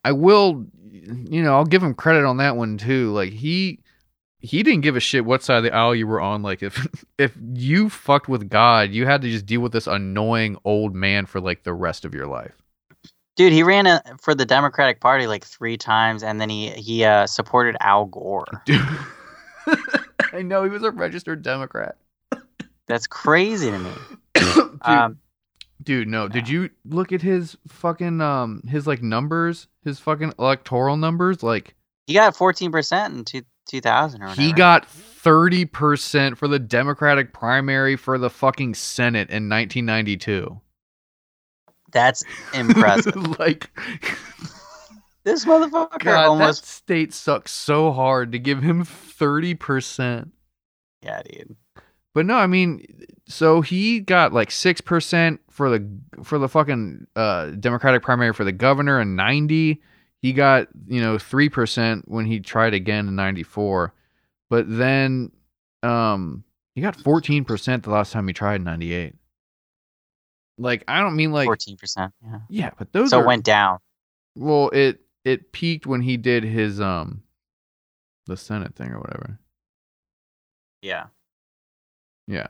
[0.03, 3.11] I will, you know, I'll give him credit on that one too.
[3.11, 3.79] Like, he
[4.39, 6.43] he didn't give a shit what side of the aisle you were on.
[6.43, 10.57] Like, if if you fucked with God, you had to just deal with this annoying
[10.63, 12.53] old man for like the rest of your life.
[13.35, 17.03] Dude, he ran uh for the Democratic Party like three times, and then he he
[17.03, 18.45] uh, supported Al Gore.
[18.65, 18.81] Dude.
[20.33, 21.97] I know he was a registered Democrat.
[22.87, 23.91] That's crazy to me.
[24.35, 25.17] Dude, Um,
[25.83, 26.27] Dude, no.
[26.27, 31.43] Did you look at his fucking um his like numbers, his fucking electoral numbers?
[31.43, 31.75] Like
[32.07, 34.41] he got fourteen percent in two, 2000 or whatever.
[34.41, 40.61] he got 30% for the Democratic primary for the fucking Senate in 1992.
[41.91, 42.23] That's
[42.53, 43.15] impressive.
[43.39, 43.69] like
[45.23, 46.61] this motherfucker God, almost.
[46.61, 50.29] that state sucks so hard to give him 30%.
[51.01, 51.55] Yeah, dude.
[52.13, 52.85] But no, I mean,
[53.27, 55.85] so he got like six percent for the
[56.23, 59.81] for the fucking uh, Democratic primary for the governor in ninety.
[60.21, 63.93] He got you know three percent when he tried again in ninety four,
[64.49, 65.31] but then
[65.83, 69.15] um he got fourteen percent the last time he tried in ninety eight.
[70.57, 72.13] Like I don't mean like Fourteen percent.
[72.23, 72.39] Yeah.
[72.49, 73.79] yeah, but those So are it went down.
[74.35, 77.21] well it it peaked when he did his um
[78.27, 79.39] the Senate thing or whatever.
[80.81, 81.07] Yeah.
[82.27, 82.47] Yeah.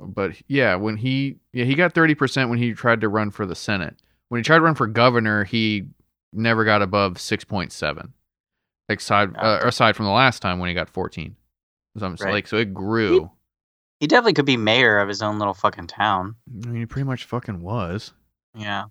[0.00, 3.54] But yeah, when he yeah, he got 30% when he tried to run for the
[3.54, 3.96] Senate.
[4.28, 5.88] When he tried to run for governor, he
[6.32, 8.12] never got above 6.7.
[8.88, 11.36] Aside uh, aside from the last time when he got 14.
[11.98, 12.30] So I'm Right.
[12.32, 13.30] like so it grew.
[14.02, 16.34] He definitely could be mayor of his own little fucking town.
[16.64, 18.12] I mean, he pretty much fucking was.
[18.52, 18.86] Yeah.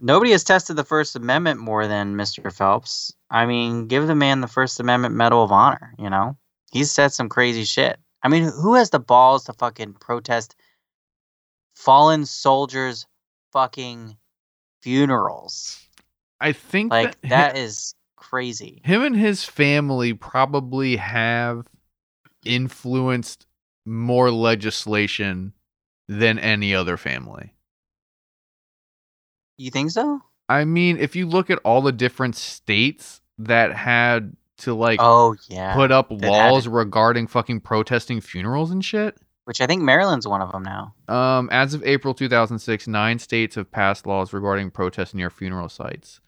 [0.00, 2.50] Nobody has tested the First Amendment more than Mr.
[2.50, 3.12] Phelps.
[3.30, 6.38] I mean, give the man the First Amendment Medal of Honor, you know?
[6.72, 7.98] He's said some crazy shit.
[8.22, 10.56] I mean, who has the balls to fucking protest
[11.74, 13.04] fallen soldiers'
[13.52, 14.16] fucking
[14.80, 15.78] funerals?
[16.40, 18.80] I think Like, that, that is crazy.
[18.82, 21.66] him and his family probably have
[22.46, 23.44] influenced
[23.90, 25.52] more legislation
[26.08, 27.54] than any other family.
[29.58, 30.20] You think so?
[30.48, 35.36] I mean, if you look at all the different states that had to like Oh,
[35.48, 35.74] yeah.
[35.74, 36.70] put up That laws it.
[36.70, 39.16] regarding fucking protesting funerals and shit.
[39.44, 40.94] Which I think Maryland's one of them now.
[41.08, 46.20] Um, as of April 2006, nine states have passed laws regarding protests near funeral sites: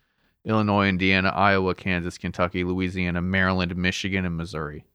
[0.45, 4.87] Illinois, Indiana, Iowa, Kansas, Kentucky, Louisiana, Maryland, Michigan, and Missouri.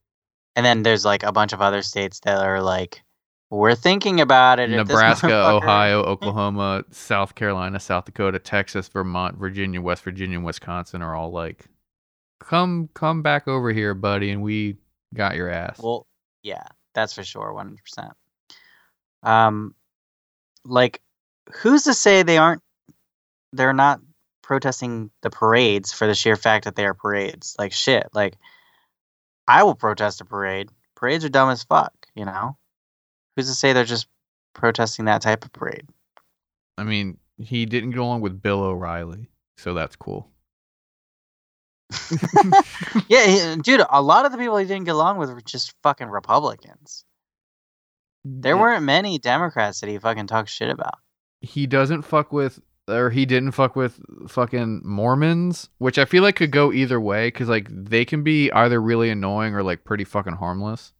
[0.58, 3.04] And then there's like a bunch of other states that are like,
[3.52, 4.72] we're thinking about it.
[4.72, 11.16] Nebraska, Ohio, Oklahoma, South Carolina, South Dakota, Texas, Vermont, Virginia, West Virginia, and Wisconsin are
[11.16, 11.68] all like,
[12.40, 14.78] "Come, come back over here, buddy, and we
[15.14, 16.08] got your ass." Well,
[16.42, 16.64] yeah,
[16.96, 18.14] that's for sure, one hundred percent.
[19.22, 19.76] Um,
[20.66, 21.02] like,
[21.54, 22.64] who's to say they aren't?
[23.54, 24.02] They're not
[24.42, 27.56] protesting the parades for the sheer fact that they are parades.
[27.60, 28.08] Like shit.
[28.14, 28.38] Like,
[29.48, 30.70] I will protest a parade.
[30.96, 31.94] Parades are dumb as fuck.
[32.16, 32.58] You know,
[33.36, 34.08] who's to say they're just
[34.54, 35.88] protesting that type of parade?
[36.78, 40.30] I mean, he didn't get along with Bill O'Reilly, so that's cool.
[43.08, 43.26] yeah,
[43.56, 43.82] he- dude.
[43.90, 47.06] A lot of the people he didn't get along with were just fucking Republicans.
[48.26, 48.62] There Yeah.
[48.62, 50.96] weren't many Democrats that he fucking talked shit about.
[51.42, 56.36] he doesn't fuck with or he didn't fuck with fucking Mormons, which I feel like
[56.38, 60.04] could go either way cuz like they can be either really annoying or like pretty
[60.04, 60.94] fucking harmless.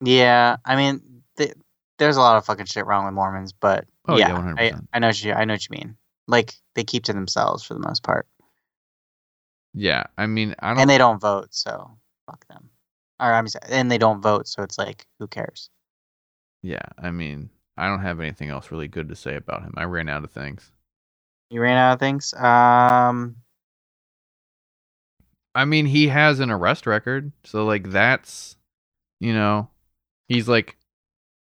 [0.00, 1.54] Yeah, I mean, th-
[1.98, 4.98] there's a lot of fucking shit wrong with Mormons, but Oh, yeah, yeah, I, I
[5.00, 5.96] know what you I know what you mean.
[6.26, 8.26] Like they keep to themselves for the most part,
[9.74, 12.70] Yeah, I mean, I don't and they don't vote, so fuck them.
[13.20, 15.70] Or I'm and they don't vote, so it's like, who cares?
[16.62, 19.72] Yeah, I mean, I don't have anything else really good to say about him.
[19.76, 20.72] I ran out of things.
[21.50, 22.34] You ran out of things.
[22.34, 23.36] Um,
[25.54, 28.56] I mean, he has an arrest record, so like that's
[29.20, 29.68] you know,
[30.28, 30.76] he's like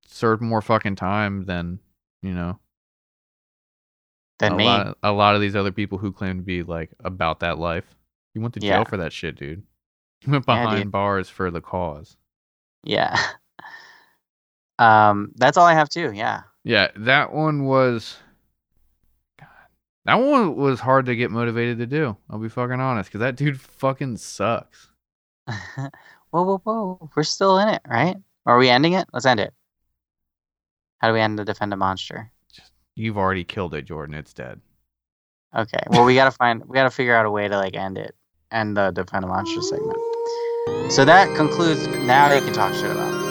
[0.06, 1.78] served more fucking time than,
[2.22, 2.58] you know,
[4.40, 4.64] than a me.
[4.64, 7.94] lot, a lot of these other people who claim to be like about that life.
[8.34, 8.84] You went to jail Yeah.
[8.84, 9.62] for that shit, dude.
[10.24, 10.92] He went behind dude.
[10.92, 12.16] bars for the cause.
[12.84, 13.18] Yeah.
[14.83, 16.12] um, that's all I have too.
[16.12, 16.43] Yeah.
[16.64, 18.16] Yeah, that one was.
[19.39, 19.49] God,
[20.05, 22.16] that one was hard to get motivated to do.
[22.30, 24.91] I'll be fucking honest, because that dude fucking sucks.
[25.47, 27.11] whoa, whoa, whoa!
[27.16, 28.16] We're still in it, right?
[28.47, 29.09] Are we ending it?
[29.12, 29.53] Let's end it.
[30.99, 32.30] How do we end the defend a monster?
[32.95, 34.14] You've already killed it, Jordan.
[34.14, 34.61] It's dead.
[35.57, 35.78] Okay.
[35.89, 36.64] Well, we gotta find.
[36.64, 38.14] We gotta figure out a way to like end it,
[38.51, 39.99] end the defend a monster segment.
[40.93, 41.87] So that concludes.
[42.07, 43.14] Now you can talk shit about.
[43.14, 43.21] it.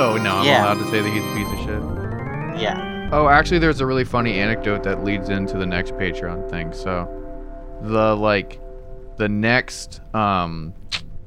[0.00, 0.64] Oh no, I'm Yeah.
[0.64, 2.60] allowed to say that he's a piece of shit.
[2.62, 3.08] Yeah.
[3.12, 6.72] Oh, actually, there's a really funny anecdote that leads into the next Patreon thing.
[6.72, 7.08] So,
[7.82, 8.60] the like,
[9.16, 10.72] the next um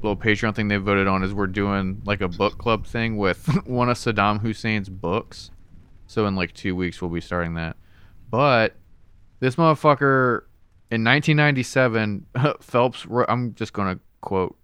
[0.02, 3.46] little Patreon thing they voted on is we're doing like a book club thing with
[3.66, 5.50] one of Saddam Hussein's books.
[6.06, 7.76] So in like two weeks we'll be starting that.
[8.30, 8.74] But
[9.40, 10.42] this motherfucker
[10.90, 12.26] in 1997,
[12.60, 13.06] Phelps.
[13.06, 14.56] wrote- I'm just gonna quote.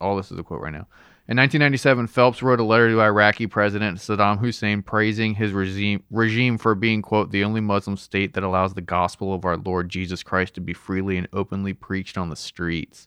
[0.00, 0.86] All this is a quote right now.
[1.28, 6.58] In 1997, Phelps wrote a letter to Iraqi President Saddam Hussein praising his regime, regime
[6.58, 10.24] for being, quote, the only Muslim state that allows the gospel of our Lord Jesus
[10.24, 13.06] Christ to be freely and openly preached on the streets.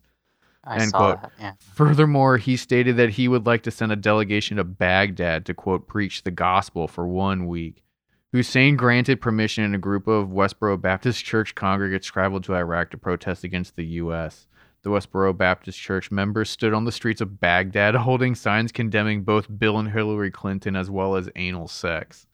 [0.63, 1.21] I End saw quote.
[1.23, 1.31] that.
[1.39, 1.51] Yeah.
[1.59, 5.85] Furthermore, he stated that he would like to send a delegation to Baghdad to, quote,
[5.85, 7.83] preach the gospel for one week.
[8.31, 12.97] Hussein granted permission, and a group of Westboro Baptist Church congregates traveled to Iraq to
[12.97, 14.47] protest against the U.S.
[14.85, 19.47] The Westboro Baptist Church members stood on the streets of Baghdad holding signs condemning both
[19.57, 22.27] Bill and Hillary Clinton as well as anal sex.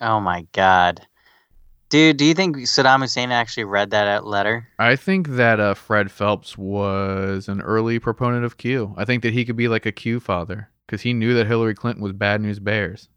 [0.00, 1.06] Oh my god.
[1.90, 4.66] Dude, do you think Saddam Hussein actually read that letter?
[4.78, 8.94] I think that uh, Fred Phelps was an early proponent of Q.
[8.96, 11.74] I think that he could be like a Q father because he knew that Hillary
[11.74, 13.10] Clinton was bad news bears.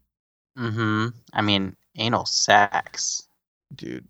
[0.58, 1.06] Mm-hmm.
[1.32, 3.26] I mean, anal sex.
[3.74, 4.04] dude.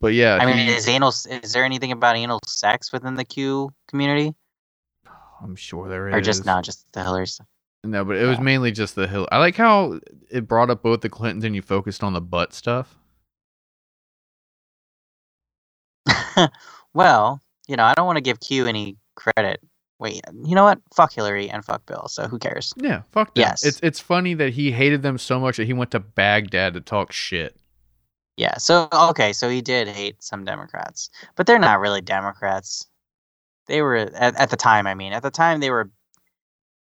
[0.00, 1.10] But yeah, I mean, he- is anal?
[1.10, 4.34] Is there anything about anal sex within the Q community,
[5.42, 6.14] I'm sure there is.
[6.14, 7.46] or just no, just the Hillary stuff?
[7.84, 8.42] No, but it was Yeah.
[8.42, 9.28] mainly just the hill.
[9.30, 12.52] I like how it brought up both the Clintons and you focused on the butt
[12.52, 12.96] stuff.
[16.94, 19.60] well, you know, I don't want to give Q any credit.
[19.98, 20.80] Wait, you know what?
[20.94, 22.06] Fuck Hillary and fuck Bill.
[22.08, 22.74] So who cares?
[22.76, 23.42] Yeah, fuck them.
[23.42, 23.64] Yes.
[23.64, 26.80] It's it's funny that he hated them so much that he went to Baghdad to
[26.80, 27.56] talk shit.
[28.36, 28.56] Yeah.
[28.58, 32.86] So okay, so he did hate some Democrats, but they're not really Democrats.
[33.66, 34.86] They were at, at the time.
[34.86, 35.90] I mean, at the time they were,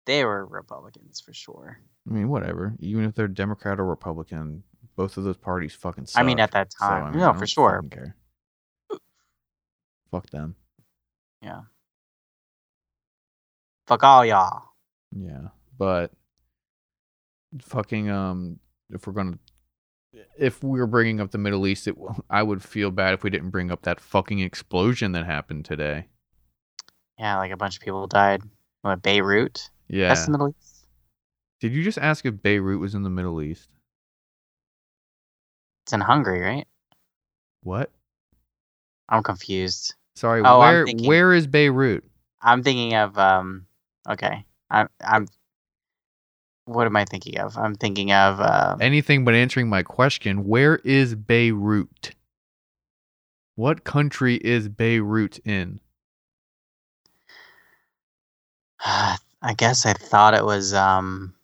[0.07, 1.79] they were Republicans for sure.
[2.09, 2.75] I mean, whatever.
[2.81, 4.63] Even if they're Democrat or Republican,
[4.97, 6.21] both of those parties fucking suck.
[6.21, 7.85] I mean, at that So, time, I mean, no, I for sure.
[7.91, 8.17] care.
[10.11, 10.55] Fuck them.
[11.43, 11.63] Yeah.
[13.87, 14.63] Fuck all y'all.
[15.15, 16.13] Yeah, but
[17.61, 18.59] fucking um,
[18.91, 19.39] if we're gonna,
[20.39, 21.97] if we were bringing up the Middle East, it,
[22.29, 26.07] I would feel bad if we didn't bring up that fucking explosion that happened today.
[27.19, 28.43] Yeah, like a bunch of people died.
[28.83, 29.71] What Beirut?
[29.89, 30.09] Yeah.
[30.09, 30.87] That's the Middle East.
[31.61, 33.69] Did you just ask if Beirut was in the Middle East?
[35.85, 36.67] It's in Hungary, right?
[37.63, 37.91] What?
[39.09, 39.95] I'm confused.
[40.15, 42.05] Sorry, Oh, where thinking- where is Beirut?
[42.41, 43.67] I'm thinking of um.
[44.09, 45.27] Okay, I'm I'm.
[46.73, 47.59] What am I thinking of?
[47.59, 50.47] I'm thinking of uh, Anything but answering my question.
[50.47, 52.13] Where is Beirut?
[53.57, 55.81] What country is Beirut in?
[58.85, 61.35] I guess I thought it was um.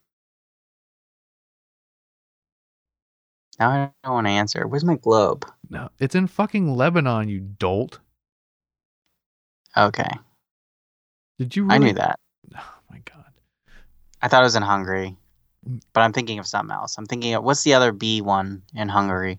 [3.60, 4.66] Now I don't want to answer.
[4.66, 5.46] Where's my globe?
[5.70, 8.00] No, it's in fucking Lebanon, you dolt.
[9.76, 10.10] Okay,
[11.38, 11.64] Did you?
[11.64, 11.76] Really?
[11.76, 12.18] I knew that.
[14.22, 15.16] I thought it was in Hungary,
[15.68, 15.80] Mm.
[15.92, 16.96] but I'm thinking of something else.
[16.98, 19.38] I'm thinking of what's the other B one in Hungary?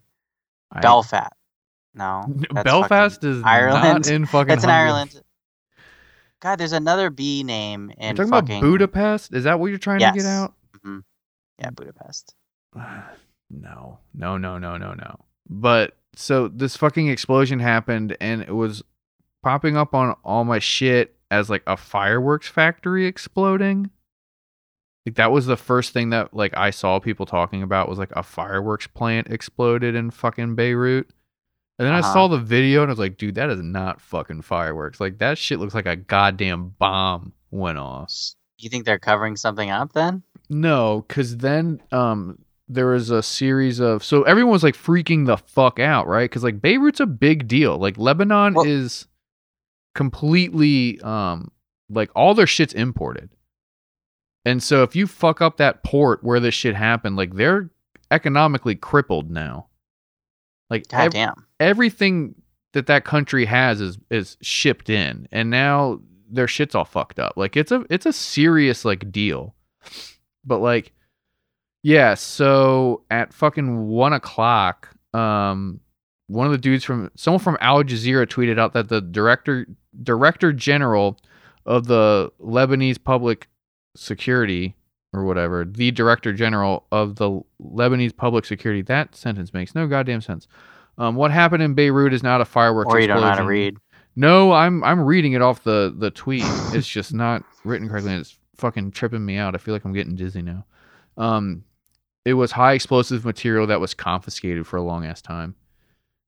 [0.72, 1.34] I- Belfast.
[1.96, 2.24] No,
[2.54, 4.06] Belfast is Ireland.
[4.06, 4.48] not in fucking.
[4.48, 4.90] That's in Hungary.
[4.92, 5.22] Ireland.
[6.40, 9.34] God, there's another B name You're in talking fucking about Budapest?
[9.34, 10.54] Is that what you're trying to get out?
[11.60, 12.36] Yeah, Budapest.
[13.50, 15.16] no, no, no, no, no, no.
[15.50, 18.84] But so this fucking explosion happened, and it was
[19.44, 23.90] popping up on all my shit as like a fireworks factory exploding.
[25.10, 28.12] Like that was the first thing that like I saw people talking about was like
[28.16, 31.10] a fireworks plant exploded in fucking Beirut.
[31.80, 32.14] And then I Uh-huh.
[32.14, 35.00] saw the video and I was like, dude, that is not fucking fireworks.
[35.00, 38.14] Like that shit looks like a goddamn bomb went off.
[38.60, 40.22] You think they're covering something up then?
[40.50, 42.38] No, because then um
[42.68, 46.30] there was a series of so everyone was like freaking the fuck out, right?
[46.30, 47.80] Because like Beirut's a big deal.
[47.80, 49.08] Like Lebanon Well- is
[49.96, 51.52] completely um
[51.90, 53.30] like all their shit's imported.
[54.46, 57.70] And so if you fuck up that port where this shit happened, like they're
[58.12, 59.68] economically crippled now.
[60.70, 61.46] Like ev- damn.
[61.60, 62.36] everything
[62.74, 67.34] that that country has is is shipped in and now their shit's all fucked up
[67.36, 69.56] like it's a it's a serious like deal
[70.46, 70.94] but like
[71.82, 75.80] yeah so at fucking one o'clock um
[76.28, 79.66] one of the dudes from someone from al jazeera tweeted out that the director
[80.04, 81.18] director general
[81.66, 83.49] of the lebanese public
[83.96, 84.76] security
[85.14, 90.22] or whatever the director general of the lebanese public security that sentence makes no goddamn
[90.22, 90.48] sense
[91.00, 93.46] um, what happened in Beirut is not a fireworks Or you don't know how to
[93.46, 93.78] read.
[94.18, 96.44] No, I'm I'm reading it off the the tweet.
[96.74, 98.12] It's just not written correctly.
[98.12, 99.56] And it's fucking tripping me out.
[99.56, 100.66] I feel like I'm getting dizzy now.
[101.16, 101.64] Um,
[102.26, 105.56] it was high explosive material that was confiscated for a long ass time.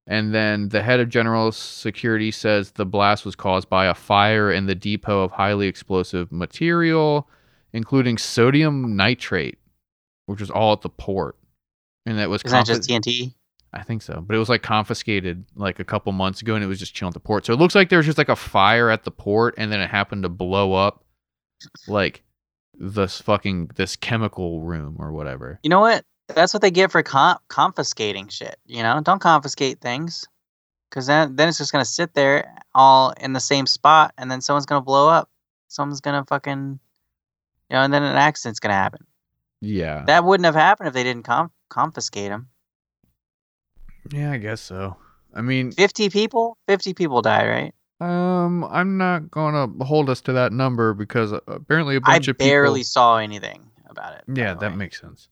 [0.08, 4.52] And then the head of general security says the blast was caused by a fire
[4.52, 7.30] in the depot of highly explosive material,
[7.74, 9.58] including sodium nitrate,
[10.26, 11.38] which was all at the port.
[12.06, 13.34] And that was that just TNT?
[13.74, 16.68] I think so, but it was like confiscated like a couple months ago, and it
[16.68, 17.46] was just chilling at the port.
[17.46, 19.80] So it looks like there was just like a fire at the port, and then
[19.80, 21.06] it happened to blow up,
[21.88, 22.24] like
[22.74, 25.60] this fucking this chemical room or whatever.
[25.64, 26.04] You know what?
[26.28, 28.58] That's what they get for con- confiscating shit.
[28.66, 30.28] You know, don't confiscate things,
[30.90, 34.42] because then then it's just gonna sit there all in the same spot, and then
[34.42, 35.30] someone's gonna blow up.
[35.70, 36.80] Someone's gonna fucking,
[37.72, 39.06] you know, and then an accident's gonna happen.
[39.62, 42.50] Yeah, That wouldn't have happened if they didn't com- confiscate them.
[44.12, 44.98] yeah, I guess so.
[45.34, 47.74] I mean, Fifty people, fifty people died, right?
[48.02, 52.38] um, I'm not gonna hold us to that number because uh, apparently a bunch of
[52.38, 52.48] people.
[52.48, 54.24] I barely saw anything about it.
[54.34, 54.78] Yeah, that way.
[54.78, 55.30] makes sense.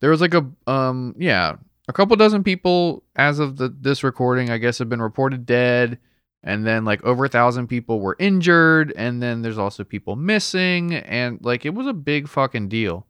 [0.00, 1.54] There was like a um yeah,
[1.88, 5.98] a couple dozen people as of the this recording I guess have been reported dead
[6.44, 10.94] and then like over a thousand people were injured and then there's also people missing
[10.94, 13.06] and like it was a big fucking deal.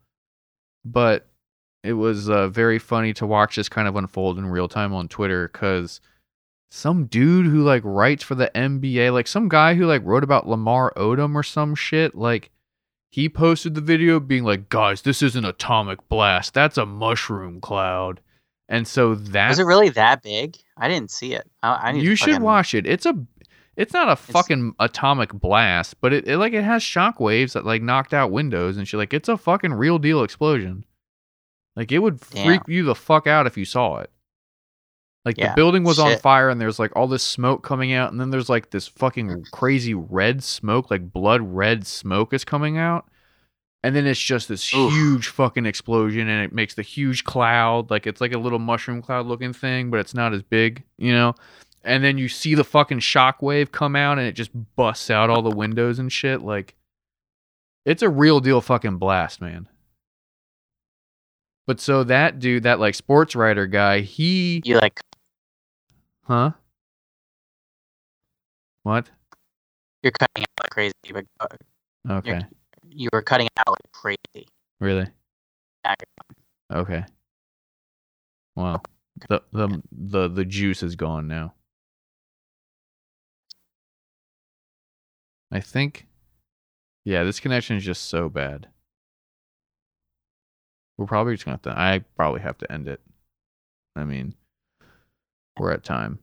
[0.85, 1.27] But
[1.83, 5.09] it was uh, very funny to watch this kind of unfold in real time on
[5.09, 6.01] Twitter because
[6.71, 10.49] some dude who like writes for the NBA, like some guy who like wrote about
[10.49, 12.51] Lamar Odom or some shit, like
[13.11, 16.55] he posted the video being like, guys, this is an atomic blast.
[16.55, 18.21] That's a mushroom cloud.
[18.69, 20.57] And so that Was it really that big?
[20.77, 21.49] I didn't see it.
[21.63, 22.87] I, I you should fucking- watch it.
[22.87, 23.15] It's a
[23.77, 27.67] it's not a fucking atomic blast, but it, it like it has shock waves that
[27.67, 28.99] like knocked out windows and shit.
[28.99, 30.85] Like it's a fucking real deal explosion.
[31.77, 34.11] Like it would freak you the fuck out if you saw it.
[35.25, 38.21] Like the building was on fire and there's like all this smoke coming out and
[38.21, 39.51] then there's like this fucking mm.
[39.53, 43.09] crazy red smoke, like blood red smoke is coming out.
[43.85, 44.91] And then it's just this Oof.
[44.91, 47.91] huge fucking explosion and it makes the huge cloud.
[47.91, 51.13] Like it's like a little mushroom cloud looking thing, but it's not as big, you
[51.13, 51.35] know?
[51.85, 55.43] And then you see the fucking shockwave come out and it just busts out all
[55.43, 56.41] the windows and shit.
[56.41, 56.77] Like
[57.85, 59.69] it's a real deal fucking blast, man.
[61.67, 64.99] But so that dude, that like sports writer guy, he You like
[66.23, 66.53] Huh?
[68.83, 69.11] What?
[70.03, 71.27] you're cutting out like crazy, but
[72.09, 72.47] Okay.
[72.95, 74.49] You were cutting out like crazy.
[74.81, 75.07] Really?
[76.73, 77.05] Okay.
[78.57, 78.83] Well,
[79.29, 81.55] the the the the juice is gone now.
[85.51, 86.07] I think
[87.05, 88.69] yeah, this connection is just so bad.
[90.97, 93.01] We're probably just gonna have to I probably have to end it.
[93.97, 94.35] I mean
[95.59, 96.19] we're at time.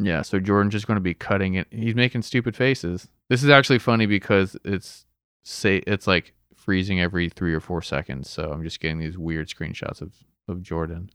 [0.00, 1.66] Yeah, so Jordan's just gonna be cutting it.
[1.70, 3.08] He's making stupid faces.
[3.28, 5.04] This is actually funny because it's
[5.48, 8.28] say it's like freezing every three or four seconds.
[8.28, 10.12] So I'm just getting these weird screenshots of
[10.46, 11.10] of Jordan.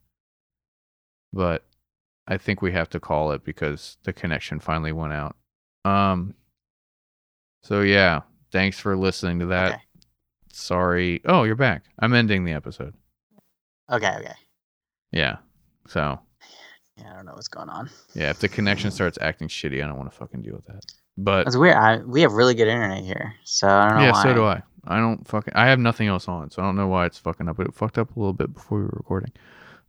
[1.31, 1.65] But
[2.27, 5.36] I think we have to call it because the connection finally went out.
[5.86, 6.34] Um.
[7.63, 8.21] So yeah,
[8.51, 9.71] thanks for listening to that.
[9.73, 9.81] Okay.
[10.51, 11.21] Sorry.
[11.25, 11.86] Oh, you're back.
[11.99, 12.93] I'm ending the episode.
[13.91, 14.34] Okay, okay.
[15.11, 15.38] Yeah.
[15.88, 16.19] So
[16.97, 17.89] Yeah, I don't know what's going on.
[18.13, 20.84] yeah, if the connection starts acting shitty, I don't want to fucking deal with that.
[21.18, 21.76] But That's weird.
[21.76, 24.24] I, we have really good internet here, so I don't know yeah, why.
[24.24, 24.64] so do I.
[24.86, 25.53] I don't fucking.
[25.55, 27.57] I have nothing else on, so I don't know why it's fucking up.
[27.57, 29.32] But it fucked up a little bit before we were recording.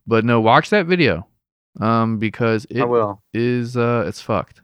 [0.07, 1.27] But no, watch that video,
[1.81, 3.23] um, because I it will.
[3.33, 4.61] is uh, it's fucked.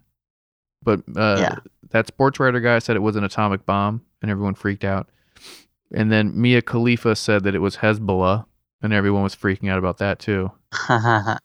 [0.83, 1.57] But uh, Yeah.
[1.91, 5.09] that sports writer guy said it was an atomic bomb, and everyone freaked out.
[5.93, 8.45] And then Mia Khalifa said that it was Hezbollah,
[8.83, 10.53] and everyone was freaking out about that too.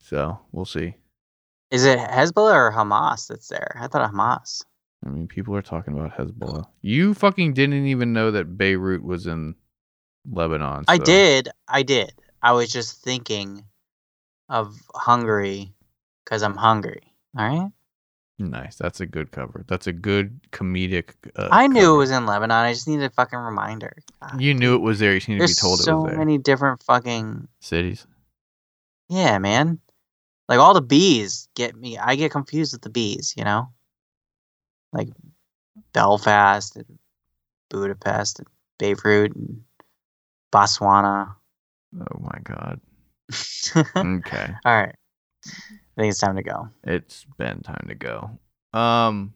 [0.00, 0.96] So we'll see.
[1.72, 3.78] Is it Hezbollah or Hamas that's there?
[3.80, 4.62] I thought Hamas.
[5.04, 6.66] I mean, people are talking about Hezbollah.
[6.82, 9.54] You fucking didn't even know that Beirut was in
[10.30, 10.84] Lebanon.
[10.86, 11.48] I did.
[11.66, 12.12] I did.
[12.42, 13.64] I was just thinking
[14.50, 15.72] of Hungary
[16.24, 17.14] because I'm hungry.
[17.38, 17.70] All right.
[18.38, 18.76] Nice.
[18.76, 19.64] That's a good cover.
[19.66, 21.14] That's a good comedic.
[21.34, 21.94] Uh, I knew cover.
[21.94, 22.66] it was in Lebanon.
[22.66, 23.96] I just needed a fucking reminder.
[24.20, 24.42] God.
[24.42, 25.14] You knew it was there.
[25.14, 26.18] You just need to be There's told it so was there.
[26.18, 28.06] many different fucking cities.
[29.08, 29.78] yeah, man.
[30.48, 31.98] Like all the bees get me.
[31.98, 33.34] I get confused with the bees.
[33.36, 33.68] You know,
[34.92, 35.08] like
[35.92, 36.98] Belfast and
[37.70, 39.62] Budapest and Beirut and
[40.52, 41.34] Botswana.
[41.98, 42.80] Oh my god.
[43.96, 44.48] Okay.
[44.64, 44.94] All right.
[45.46, 46.68] I think it's time to go.
[46.84, 48.38] it's been time to go.
[48.72, 49.34] Um.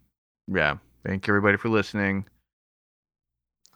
[0.48, 0.76] Yeah.
[1.04, 2.24] Thank you everybody for listening.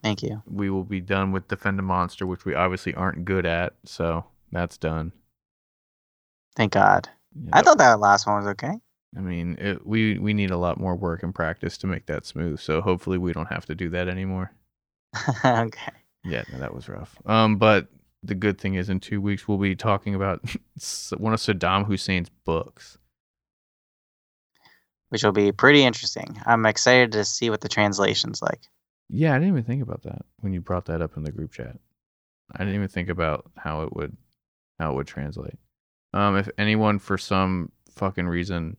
[0.02, 0.42] Thank you.
[0.46, 3.74] We will be done with Defend a Monster, which we obviously aren't good at.
[3.84, 5.12] So that's done.
[6.56, 7.08] Thank God.
[7.34, 8.72] Yeah, I thought that last one was okay.
[9.16, 12.26] I mean, it, we we need a lot more work and practice to make that
[12.26, 12.60] smooth.
[12.60, 14.52] So hopefully we don't have to do that anymore.
[15.44, 15.92] okay.
[16.24, 17.16] Yeah, no, that was rough.
[17.26, 17.88] Um, but
[18.22, 20.40] the good thing is, in two weeks we'll be talking about
[21.16, 22.98] one of Saddam Hussein's books.
[25.08, 26.40] Which will be pretty interesting.
[26.46, 28.60] I'm excited to see what the translation's like.
[29.08, 31.52] Yeah, I didn't even think about that when you brought that up in the group
[31.52, 31.76] chat.
[32.54, 34.16] I didn't even think about how it would
[34.78, 35.58] how it would translate.
[36.12, 38.76] Um, if anyone for some fucking reason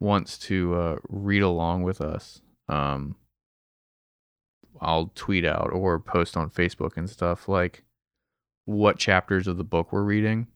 [0.00, 3.16] wants to uh, read along with us, um,
[4.80, 7.84] I'll tweet out or post on Facebook and stuff like
[8.64, 10.46] what chapters of the book we're reading,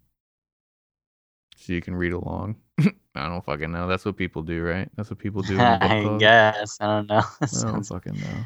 [1.56, 2.56] so you can read along.
[2.78, 3.88] I don't fucking know.
[3.88, 4.88] That's what people do, right?
[4.96, 5.54] That's what people do.
[5.54, 5.82] In a book
[6.12, 6.78] I guess.
[6.80, 7.22] I don't know.
[7.40, 8.44] I don't fucking know.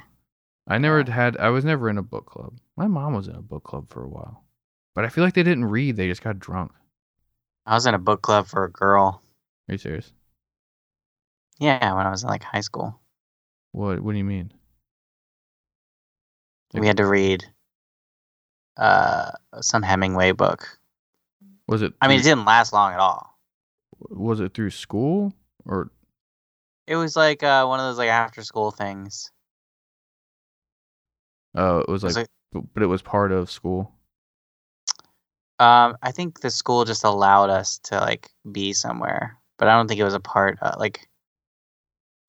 [0.66, 1.36] I never had.
[1.36, 2.58] I was never in a book club.
[2.76, 4.44] My mom was in a book club for a while,
[4.94, 5.96] but I feel like they didn't read.
[5.96, 6.72] They just got drunk.
[7.66, 9.22] I was in a book club for a girl.
[9.68, 10.12] Are you serious?
[11.58, 13.00] Yeah, when I was in like high school.
[13.72, 14.52] What What do you mean?
[16.74, 17.44] We had to read
[18.76, 20.78] uh some Hemingway book.
[21.68, 21.92] Was it?
[22.00, 23.38] I mean, it didn't last long at all.
[24.10, 25.32] was it through school
[25.64, 25.90] or?
[26.86, 29.30] It was like uh one of those like after school things.
[31.54, 33.92] Oh, it was It was like like but it was part of school.
[35.62, 39.86] Um, I think the school just allowed us to like be somewhere, but I don't
[39.86, 40.58] think it was a part.
[40.60, 41.08] Of, like,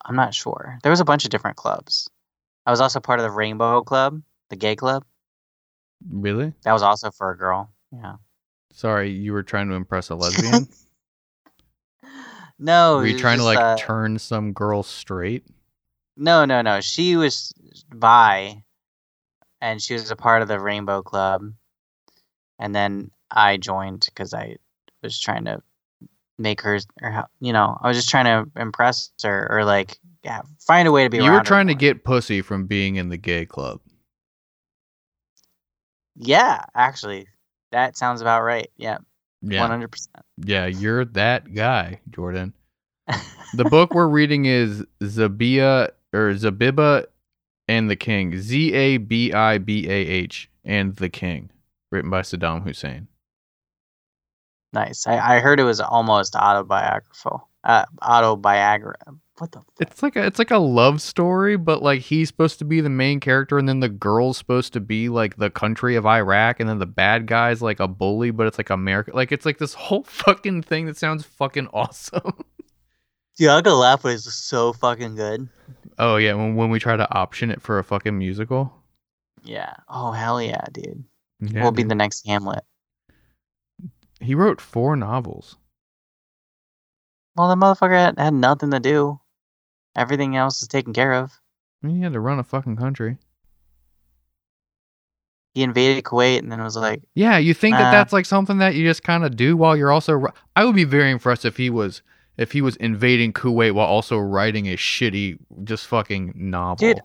[0.06, 0.78] I'm not sure.
[0.84, 2.08] There was a bunch of different clubs.
[2.68, 4.22] I was also part of the Rainbow Club,
[4.52, 5.04] the gay club.
[6.08, 6.54] Really?
[6.64, 7.74] That was also for a girl.
[7.92, 8.18] Yeah.
[8.72, 10.68] Sorry, you were trying to impress a lesbian.
[12.60, 12.98] No.
[12.98, 15.44] were you trying to like uh, turn some girl straight?
[16.16, 16.80] No, no, no.
[16.80, 17.52] She was
[17.94, 18.64] bi,
[19.60, 21.42] and she was a part of the Rainbow Club,
[22.60, 24.58] and then I joined because I
[25.04, 25.62] was trying to
[26.38, 30.42] make her, or you know, I was just trying to impress her or like yeah,
[30.66, 31.18] find a way to be.
[31.18, 33.82] You were trying to get pussy from being in the gay club.
[36.16, 37.28] Yeah, actually,
[37.72, 38.70] that sounds about right.
[38.78, 39.00] Yeah,
[39.42, 39.68] Yeah.
[39.68, 40.24] hundred percent.
[40.38, 42.54] Yeah, you're that guy, Jordan.
[43.54, 47.06] The book we're reading is Zabia or Zabibah
[47.68, 48.38] and the King.
[48.40, 51.52] Z A B I B A H and the King.
[51.92, 53.08] Written by Saddam Hussein.
[54.74, 55.06] Nice.
[55.08, 57.48] I, I heard it was almost autobiographical.
[57.64, 59.20] Uh, autobiographical.
[59.38, 59.60] What the?
[59.60, 59.68] Fuck?
[59.80, 62.90] It's like a it's like a love story, but like he's supposed to be the
[62.90, 66.70] main character, and then the girl's supposed to be like the country of Iraq, and
[66.70, 69.12] then the bad guy's like a bully, but it's like America.
[69.14, 72.34] Like it's like this whole fucking thing that sounds fucking awesome.
[73.38, 75.50] Dude, I'm gonna laugh, but it's so fucking good.
[75.98, 78.72] oh yeah, when when we try to option it for a fucking musical.
[79.44, 79.74] Yeah.
[79.90, 81.04] Oh hell yeah, dude.
[81.40, 82.64] Yeah, we'll be the next Hamlet.
[84.24, 85.58] He wrote four novels.
[87.36, 89.20] Well, the motherfucker had, had nothing to do.
[89.96, 91.32] Everything else is taken care of.
[91.84, 93.18] I mean, he had to run a fucking country.
[95.54, 98.74] He invaded Kuwait and then was like, Yeah, you think that that's like something that
[98.74, 100.26] you just kind of do while you're also.
[100.56, 102.02] I would be very impressed if he was
[102.38, 106.88] if he was invading Kuwait while also writing a shitty, just fucking novel.
[106.88, 107.02] Dude,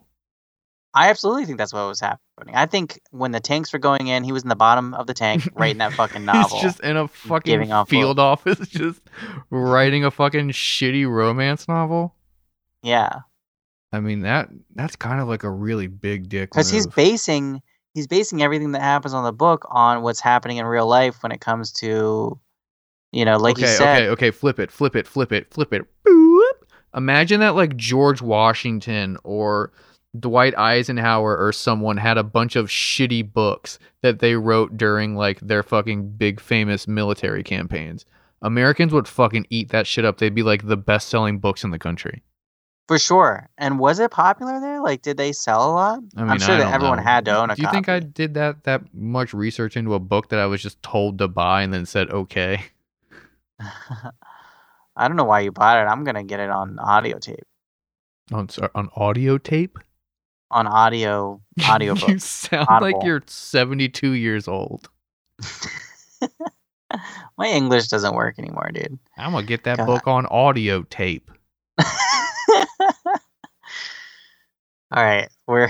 [0.99, 2.57] I absolutely think that's what was happening.
[2.57, 5.14] I think when the tanks were going in, he was in the bottom of the
[5.14, 6.59] tank writing that fucking novel.
[6.59, 9.01] He's just in a fucking giving off field office, just
[9.51, 12.16] writing a fucking shitty romance novel.
[12.82, 13.20] Yeah,
[13.92, 16.51] I mean that that's kind of like a really big dick.
[16.51, 17.62] because he's basing
[17.94, 21.30] he's basing everything that happens on the book on what's happening in real life when
[21.30, 22.38] it comes to,
[23.12, 24.03] you know, like okay, you said.
[24.03, 24.30] okay, okay.
[24.32, 25.86] Flip it, flip it, flip it, flip it.
[26.05, 26.51] Boop.
[26.96, 29.72] Imagine that like George Washington or
[30.18, 35.40] Dwight Eisenhower or someone had a bunch of shitty books that they wrote during like
[35.40, 38.04] their fucking big famous military campaigns.
[38.40, 40.18] Americans would fucking eat that shit up.
[40.18, 42.22] They'd be like the best selling books in the country.
[42.86, 43.50] For sure.
[43.59, 44.80] And was it popular there?
[44.80, 46.00] Like, did they sell a lot?
[46.16, 47.04] I mean, am sure that everyone know.
[47.04, 49.98] had to own a Do you think I did that that much research into a
[49.98, 52.64] book that I was just told to buy and then said okay?
[54.96, 55.88] I don't know why you bought it.
[55.88, 57.46] I'm gonna get it on audio tape.
[58.32, 59.78] On on audio tape.
[60.51, 64.88] On audio audio you sound like you're 72 years old.
[67.36, 68.99] My English doesn't work anymore, dude.
[69.18, 69.86] I'm gonna get that God.
[69.86, 71.30] book on audio tape.
[74.90, 75.68] All right, we're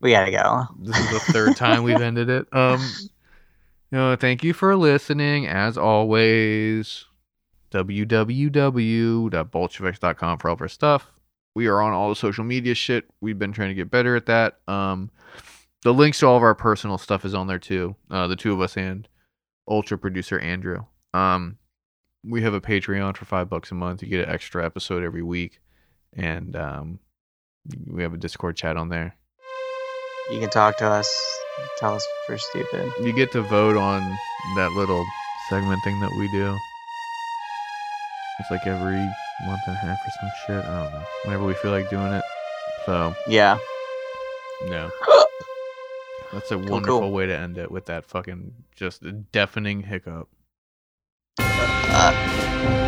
[0.00, 0.66] we gotta go.
[0.78, 2.46] This is the third time we've ended it.
[2.52, 2.80] Um,
[3.90, 5.48] you know, thank you for listening.
[5.48, 7.06] As always,
[7.72, 11.10] www.bolsheviks.com for all of our stuff.
[11.58, 13.10] We are on all the social media shit.
[13.20, 14.60] We've been trying to get better at that.
[14.68, 15.10] Um,
[15.82, 17.96] the links to all of our personal stuff is on there too.
[18.08, 19.08] Uh, the two of us and
[19.66, 20.84] ultra producer Andrew.
[21.14, 21.58] Um,
[22.22, 24.04] we have a Patreon for five bucks a month.
[24.04, 25.58] You get an extra episode every week,
[26.12, 27.00] and um,
[27.88, 29.16] we have a Discord chat on there.
[30.30, 31.12] You can talk to us.
[31.80, 32.92] Tell us we're stupid.
[33.02, 34.00] You get to vote on
[34.54, 35.04] that little
[35.50, 36.56] segment thing that we do.
[38.38, 39.04] It's like every
[39.46, 40.64] month and a half or some shit.
[40.64, 41.06] I don't know.
[41.24, 42.24] Whenever we feel like doing it.
[42.86, 43.58] So, Yeah.
[44.68, 44.90] no.
[46.32, 47.12] That's a Cool, wonderful cool.
[47.12, 49.02] way to end it with that fucking just
[49.32, 50.28] deafening hiccup.
[51.40, 52.87] Uh,